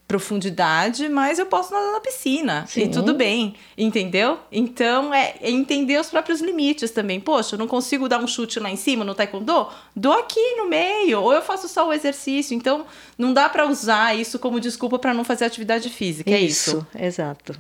profundidade, 0.09 1.07
mas 1.07 1.39
eu 1.39 1.45
posso 1.45 1.71
nadar 1.71 1.93
na 1.93 2.01
piscina. 2.01 2.65
E 2.69 2.71
Sim. 2.71 2.91
tudo 2.91 3.13
bem, 3.13 3.55
entendeu? 3.77 4.39
Então, 4.51 5.13
é, 5.13 5.35
é 5.43 5.51
entender 5.51 6.01
os 6.01 6.09
próprios 6.09 6.41
limites 6.41 6.91
também. 6.91 7.21
Poxa, 7.21 7.55
eu 7.55 7.59
não 7.59 7.69
consigo 7.69 8.09
dar 8.09 8.19
um 8.19 8.27
chute 8.27 8.59
lá 8.59 8.71
em 8.71 8.77
cima 8.77 9.05
no 9.05 9.15
taekwondo? 9.15 9.69
Dou 9.95 10.15
aqui 10.15 10.57
no 10.57 10.67
meio, 10.67 11.21
ou 11.21 11.35
eu 11.35 11.43
faço 11.43 11.69
só 11.69 11.87
o 11.87 11.93
exercício. 11.93 12.57
Então, 12.57 12.87
não 13.19 13.35
dá 13.35 13.51
pra 13.51 13.69
usar 13.69 14.19
isso 14.19 14.39
como 14.39 14.59
desculpa 14.59 14.99
pra 14.99 15.13
não 15.13 15.25
fazer 15.25 15.45
atividade 15.45 15.91
física, 15.91 16.31
é 16.31 16.41
isso? 16.41 16.87
exato. 16.99 17.55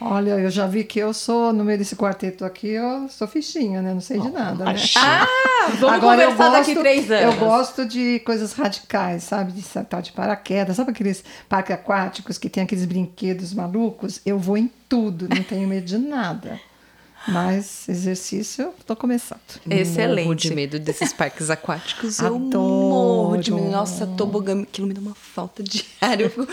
Olha, 0.00 0.32
eu 0.32 0.50
já 0.50 0.66
vi 0.66 0.84
que 0.84 0.98
eu 0.98 1.12
sou, 1.14 1.52
no 1.52 1.64
meio 1.64 1.78
desse 1.78 1.96
quarteto 1.96 2.44
aqui, 2.44 2.68
eu 2.68 3.08
sou 3.08 3.26
fichinha, 3.26 3.80
né? 3.82 3.92
Não 3.94 4.00
sei 4.00 4.20
de 4.20 4.30
nada, 4.30 4.64
né? 4.64 4.74
Ah, 4.96 5.26
vamos 5.78 5.96
Agora, 5.96 6.22
eu 6.22 6.30
conversar 6.32 6.50
daqui 6.52 6.74
gosto- 6.74 6.80
três 6.82 7.10
anos. 7.10 7.34
Eu 7.34 7.40
gosto 7.40 7.86
de 7.86 8.20
coisas 8.20 8.52
radicais, 8.52 9.22
sabe? 9.24 9.52
De 9.52 9.62
saltar 9.62 10.02
de 10.02 10.12
paraquedas. 10.12 10.76
Sabe 10.76 10.90
aqueles 10.90 11.24
parques 11.48 11.74
aquáticos 11.74 12.36
que 12.38 12.48
tem 12.48 12.62
aqueles 12.62 12.84
brinquedos 12.84 13.52
malucos? 13.54 14.20
Eu 14.24 14.38
vou 14.38 14.56
em 14.56 14.70
tudo, 14.88 15.28
não 15.34 15.42
tenho 15.42 15.66
medo 15.66 15.84
de 15.86 15.98
nada. 15.98 16.60
Mas 17.28 17.88
exercício, 17.88 18.66
eu 18.66 18.74
tô 18.86 18.94
começando. 18.94 19.40
Excelente. 19.68 20.24
Morro 20.26 20.34
de 20.36 20.54
medo 20.54 20.78
desses 20.78 21.12
parques 21.12 21.50
aquáticos. 21.50 22.18
Eu 22.20 22.36
Adoro. 22.36 22.48
morro 22.50 23.36
de 23.38 23.52
medo. 23.52 23.68
Nossa, 23.68 24.06
tobogã, 24.06 24.62
aquilo 24.62 24.86
me 24.86 24.94
dá 24.94 25.00
uma 25.00 25.14
falta 25.14 25.62
de 25.62 25.84
ar. 26.00 26.20
Eu 26.20 26.30
fico- 26.30 26.46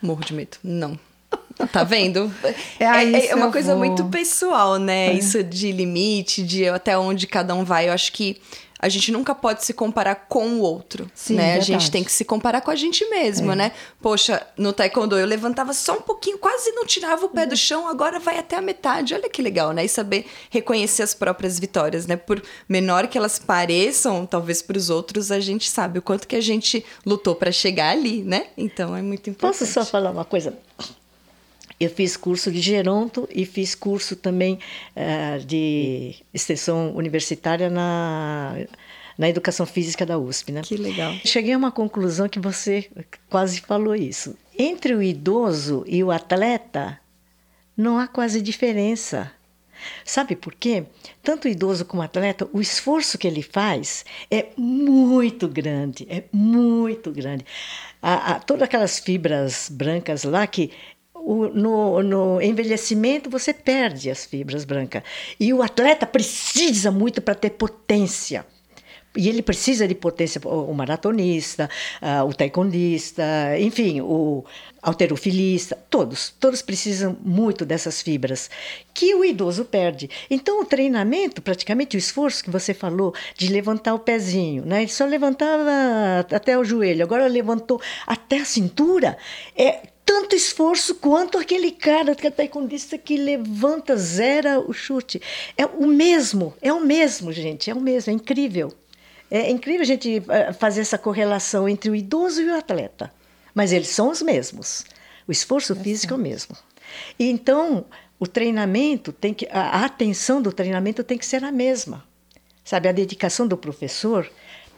morro 0.00 0.24
de 0.24 0.32
medo. 0.32 0.56
Não. 0.64 0.98
Tá 1.72 1.84
vendo? 1.84 2.32
É, 2.78 3.04
isso 3.04 3.32
é 3.32 3.34
uma 3.34 3.50
coisa 3.50 3.74
vou. 3.74 3.84
muito 3.84 4.04
pessoal, 4.06 4.76
né? 4.76 5.12
Isso 5.12 5.42
de 5.42 5.70
limite, 5.72 6.42
de 6.42 6.68
até 6.68 6.98
onde 6.98 7.26
cada 7.26 7.54
um 7.54 7.64
vai. 7.64 7.88
Eu 7.88 7.92
acho 7.92 8.12
que 8.12 8.40
a 8.84 8.88
gente 8.90 9.10
nunca 9.10 9.34
pode 9.34 9.64
se 9.64 9.72
comparar 9.72 10.14
com 10.28 10.46
o 10.46 10.60
outro, 10.60 11.10
Sim, 11.14 11.36
né? 11.36 11.42
A 11.42 11.46
verdade. 11.52 11.66
gente 11.66 11.90
tem 11.90 12.04
que 12.04 12.12
se 12.12 12.22
comparar 12.22 12.60
com 12.60 12.70
a 12.70 12.76
gente 12.76 13.08
mesmo, 13.08 13.54
né? 13.54 13.72
Poxa, 13.98 14.46
no 14.58 14.74
taekwondo 14.74 15.16
eu 15.16 15.24
levantava 15.24 15.72
só 15.72 15.94
um 15.94 16.02
pouquinho, 16.02 16.36
quase 16.36 16.70
não 16.72 16.84
tirava 16.84 17.24
o 17.24 17.30
pé 17.30 17.46
do 17.46 17.56
chão, 17.56 17.88
agora 17.88 18.18
vai 18.18 18.38
até 18.38 18.56
a 18.56 18.60
metade. 18.60 19.14
Olha 19.14 19.30
que 19.30 19.40
legal, 19.40 19.72
né? 19.72 19.86
E 19.86 19.88
saber 19.88 20.26
reconhecer 20.50 21.02
as 21.02 21.14
próprias 21.14 21.58
vitórias, 21.58 22.06
né? 22.06 22.14
Por 22.14 22.42
menor 22.68 23.06
que 23.06 23.16
elas 23.16 23.38
pareçam, 23.38 24.26
talvez 24.26 24.60
para 24.60 24.76
os 24.76 24.90
outros, 24.90 25.30
a 25.30 25.40
gente 25.40 25.70
sabe 25.70 25.98
o 25.98 26.02
quanto 26.02 26.28
que 26.28 26.36
a 26.36 26.42
gente 26.42 26.84
lutou 27.06 27.34
para 27.34 27.50
chegar 27.50 27.88
ali, 27.88 28.22
né? 28.22 28.48
Então 28.54 28.94
é 28.94 29.00
muito 29.00 29.30
importante. 29.30 29.60
Posso 29.60 29.72
só 29.72 29.82
falar 29.82 30.10
uma 30.10 30.26
coisa? 30.26 30.52
Eu 31.78 31.90
fiz 31.90 32.16
curso 32.16 32.50
de 32.52 32.60
geronto 32.60 33.28
e 33.32 33.44
fiz 33.44 33.74
curso 33.74 34.14
também 34.16 34.58
eh, 34.94 35.38
de 35.38 36.14
extensão 36.32 36.94
universitária 36.94 37.68
na, 37.68 38.56
na 39.18 39.28
educação 39.28 39.66
física 39.66 40.06
da 40.06 40.18
USP, 40.18 40.52
né? 40.52 40.62
Que 40.62 40.76
legal. 40.76 41.12
Cheguei 41.24 41.52
a 41.52 41.58
uma 41.58 41.72
conclusão 41.72 42.28
que 42.28 42.38
você 42.38 42.88
quase 43.28 43.60
falou 43.60 43.94
isso. 43.94 44.36
Entre 44.56 44.94
o 44.94 45.02
idoso 45.02 45.84
e 45.86 46.02
o 46.02 46.10
atleta, 46.10 47.00
não 47.76 47.98
há 47.98 48.06
quase 48.06 48.40
diferença. 48.40 49.32
Sabe 50.04 50.36
por 50.36 50.54
quê? 50.54 50.84
Tanto 51.22 51.46
o 51.46 51.50
idoso 51.50 51.84
como 51.84 52.00
o 52.00 52.04
atleta, 52.04 52.48
o 52.52 52.60
esforço 52.60 53.18
que 53.18 53.26
ele 53.26 53.42
faz 53.42 54.04
é 54.30 54.48
muito 54.56 55.48
grande, 55.48 56.06
é 56.08 56.24
muito 56.32 57.10
grande. 57.10 57.44
A, 58.00 58.38
todas 58.38 58.62
aquelas 58.62 58.98
fibras 58.98 59.68
brancas 59.70 60.24
lá 60.24 60.46
que 60.46 60.70
o- 61.24 61.48
no, 61.48 62.02
no 62.02 62.40
envelhecimento 62.42 63.30
você 63.30 63.52
perde 63.52 64.10
as 64.10 64.24
fibras 64.24 64.64
brancas. 64.64 65.02
E 65.38 65.52
o 65.52 65.62
atleta 65.62 66.06
precisa 66.06 66.90
muito 66.90 67.22
para 67.22 67.34
ter 67.34 67.50
potência. 67.50 68.44
E 69.16 69.28
ele 69.28 69.42
precisa 69.42 69.86
de 69.86 69.94
potência, 69.94 70.40
o 70.44 70.74
maratonista, 70.74 71.70
ah, 72.02 72.24
o 72.24 72.34
taekwondista, 72.34 73.22
enfim, 73.60 74.00
o 74.00 74.44
alterofilista, 74.82 75.78
todos, 75.88 76.34
todos 76.40 76.60
precisam 76.60 77.16
muito 77.24 77.64
dessas 77.64 78.02
fibras 78.02 78.50
que 78.92 79.14
o 79.14 79.24
idoso 79.24 79.64
perde. 79.64 80.10
Então, 80.28 80.60
o 80.60 80.64
treinamento, 80.64 81.40
praticamente 81.40 81.96
o 81.96 81.98
esforço 81.98 82.42
que 82.42 82.50
você 82.50 82.74
falou 82.74 83.14
de 83.38 83.46
levantar 83.48 83.94
o 83.94 84.00
pezinho, 84.00 84.64
né? 84.66 84.82
Ele 84.82 84.90
só 84.90 85.04
levantava 85.04 85.70
até 86.32 86.58
o 86.58 86.64
joelho, 86.64 87.04
agora 87.04 87.28
levantou 87.28 87.80
até 88.06 88.40
a 88.40 88.44
cintura. 88.44 89.16
É 89.56 89.93
tanto 90.04 90.36
esforço 90.36 90.94
quanto 90.96 91.38
aquele 91.38 91.70
cara 91.70 92.14
que 92.14 92.26
é 92.26 92.30
taekwondista 92.30 92.98
que 92.98 93.16
levanta, 93.16 93.96
zera 93.96 94.60
o 94.60 94.72
chute. 94.72 95.20
É 95.56 95.64
o 95.64 95.86
mesmo, 95.86 96.54
é 96.60 96.72
o 96.72 96.80
mesmo, 96.80 97.32
gente, 97.32 97.70
é 97.70 97.74
o 97.74 97.80
mesmo, 97.80 98.12
é 98.12 98.14
incrível. 98.14 98.72
É 99.30 99.50
incrível 99.50 99.82
a 99.82 99.86
gente 99.86 100.22
eh, 100.28 100.52
fazer 100.52 100.82
essa 100.82 100.98
correlação 100.98 101.68
entre 101.68 101.90
o 101.90 101.94
idoso 101.94 102.42
e 102.42 102.48
o 102.48 102.56
atleta. 102.56 103.12
Mas 103.54 103.72
eles 103.72 103.88
são 103.88 104.10
os 104.10 104.20
mesmos. 104.20 104.84
O 105.26 105.32
esforço 105.32 105.74
físico 105.74 106.12
é 106.12 106.16
o 106.16 106.20
mesmo. 106.20 106.56
E 107.18 107.28
então, 107.30 107.86
o 108.18 108.26
treinamento 108.26 109.12
tem 109.12 109.32
que. 109.32 109.48
A 109.50 109.84
atenção 109.84 110.40
do 110.40 110.52
treinamento 110.52 111.02
tem 111.02 111.16
que 111.16 111.26
ser 111.26 111.42
a 111.42 111.50
mesma. 111.50 112.04
Sabe, 112.64 112.88
a 112.88 112.92
dedicação 112.92 113.46
do 113.46 113.56
professor 113.56 114.30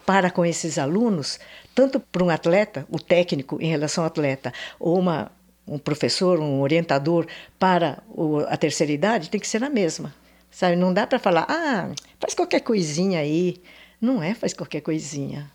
para 0.05 0.31
com 0.31 0.45
esses 0.45 0.77
alunos, 0.77 1.39
tanto 1.77 1.99
para 1.99 2.23
um 2.23 2.29
atleta, 2.31 2.87
o 2.89 2.97
técnico 2.99 3.59
em 3.61 3.67
relação 3.69 4.03
ao 4.03 4.07
atleta, 4.07 4.51
ou 4.79 4.97
uma, 4.97 5.31
um 5.67 5.77
professor, 5.77 6.39
um 6.39 6.59
orientador 6.61 7.27
para 7.59 7.99
o- 8.09 8.39
a 8.49 8.57
terceira 8.57 8.91
idade, 8.91 9.29
tem 9.29 9.39
que 9.39 9.47
ser 9.47 9.63
a 9.63 9.69
mesma. 9.69 10.11
Sabe, 10.49 10.75
não 10.75 10.91
dá 10.91 11.05
para 11.05 11.19
falar, 11.19 11.45
ah, 11.47 11.91
faz 12.19 12.33
qualquer 12.33 12.61
coisinha 12.61 13.19
aí. 13.19 13.61
Não 14.01 14.23
é 14.23 14.33
faz 14.33 14.53
qualquer 14.53 14.81
coisinha. 14.81 15.51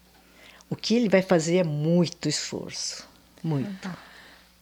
O 0.70 0.76
que 0.76 0.94
ele 0.94 1.08
vai 1.08 1.22
fazer 1.22 1.56
é 1.56 1.64
muito 1.64 2.28
esforço. 2.28 3.04
Muito. 3.42 3.90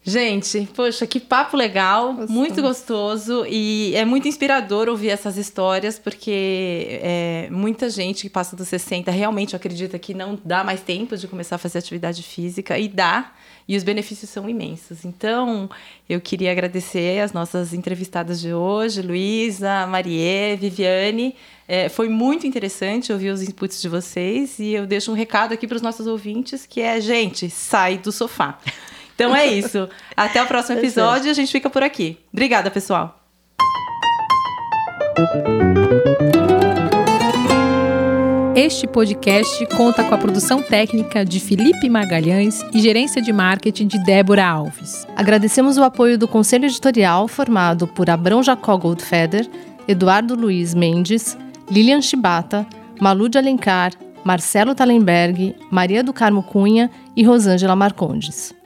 Gente, 0.02 0.66
poxa, 0.74 1.06
que 1.06 1.20
papo 1.20 1.58
legal, 1.58 2.14
gostoso. 2.14 2.32
muito 2.32 2.62
gostoso 2.62 3.46
e 3.46 3.92
é 3.94 4.02
muito 4.02 4.26
inspirador 4.26 4.88
ouvir 4.88 5.10
essas 5.10 5.36
histórias, 5.36 5.98
porque 5.98 7.00
é, 7.02 7.48
muita 7.50 7.90
gente 7.90 8.22
que 8.22 8.30
passa 8.30 8.56
dos 8.56 8.66
60 8.68 9.10
realmente 9.10 9.54
acredita 9.54 9.98
que 9.98 10.14
não 10.14 10.38
dá 10.42 10.64
mais 10.64 10.80
tempo 10.80 11.18
de 11.18 11.28
começar 11.28 11.56
a 11.56 11.58
fazer 11.58 11.78
atividade 11.78 12.22
física 12.22 12.78
e 12.78 12.88
dá, 12.88 13.32
e 13.68 13.76
os 13.76 13.82
benefícios 13.82 14.30
são 14.30 14.48
imensos. 14.48 15.04
Então, 15.04 15.68
eu 16.08 16.18
queria 16.18 16.50
agradecer 16.50 17.20
as 17.20 17.34
nossas 17.34 17.74
entrevistadas 17.74 18.40
de 18.40 18.54
hoje, 18.54 19.02
Luísa, 19.02 19.86
Marie, 19.86 20.56
Viviane. 20.58 21.36
É, 21.68 21.90
foi 21.90 22.08
muito 22.08 22.46
interessante 22.46 23.12
ouvir 23.12 23.30
os 23.30 23.42
inputs 23.42 23.82
de 23.82 23.88
vocês 23.88 24.58
e 24.58 24.72
eu 24.72 24.86
deixo 24.86 25.12
um 25.12 25.14
recado 25.14 25.52
aqui 25.52 25.68
para 25.68 25.76
os 25.76 25.82
nossos 25.82 26.06
ouvintes 26.06 26.64
que 26.64 26.80
é, 26.80 26.98
gente, 27.02 27.50
sai 27.50 27.98
do 27.98 28.10
sofá. 28.10 28.58
Então 29.20 29.36
é 29.36 29.46
isso. 29.46 29.86
Até 30.16 30.42
o 30.42 30.46
próximo 30.46 30.78
episódio 30.78 31.26
e 31.26 31.30
a 31.30 31.34
gente 31.34 31.52
fica 31.52 31.68
por 31.68 31.82
aqui. 31.82 32.18
Obrigada, 32.32 32.70
pessoal. 32.70 33.20
Este 38.56 38.86
podcast 38.86 39.66
conta 39.76 40.02
com 40.04 40.14
a 40.14 40.18
produção 40.18 40.62
técnica 40.62 41.22
de 41.22 41.38
Felipe 41.38 41.90
Magalhães 41.90 42.62
e 42.72 42.80
gerência 42.80 43.20
de 43.20 43.30
marketing 43.30 43.88
de 43.88 44.02
Débora 44.02 44.46
Alves. 44.46 45.06
Agradecemos 45.14 45.76
o 45.76 45.82
apoio 45.82 46.16
do 46.16 46.26
conselho 46.26 46.64
editorial 46.64 47.28
formado 47.28 47.86
por 47.86 48.08
Abrão 48.08 48.42
Jacó 48.42 48.74
Goldfeder, 48.78 49.46
Eduardo 49.86 50.34
Luiz 50.34 50.72
Mendes, 50.72 51.36
Lilian 51.70 52.00
Chibata, 52.00 52.66
Malu 52.98 53.28
de 53.28 53.36
Alencar, 53.36 53.92
Marcelo 54.24 54.74
Talenberg, 54.74 55.54
Maria 55.70 56.02
do 56.02 56.12
Carmo 56.12 56.42
Cunha 56.42 56.90
e 57.14 57.22
Rosângela 57.22 57.76
Marcondes. 57.76 58.58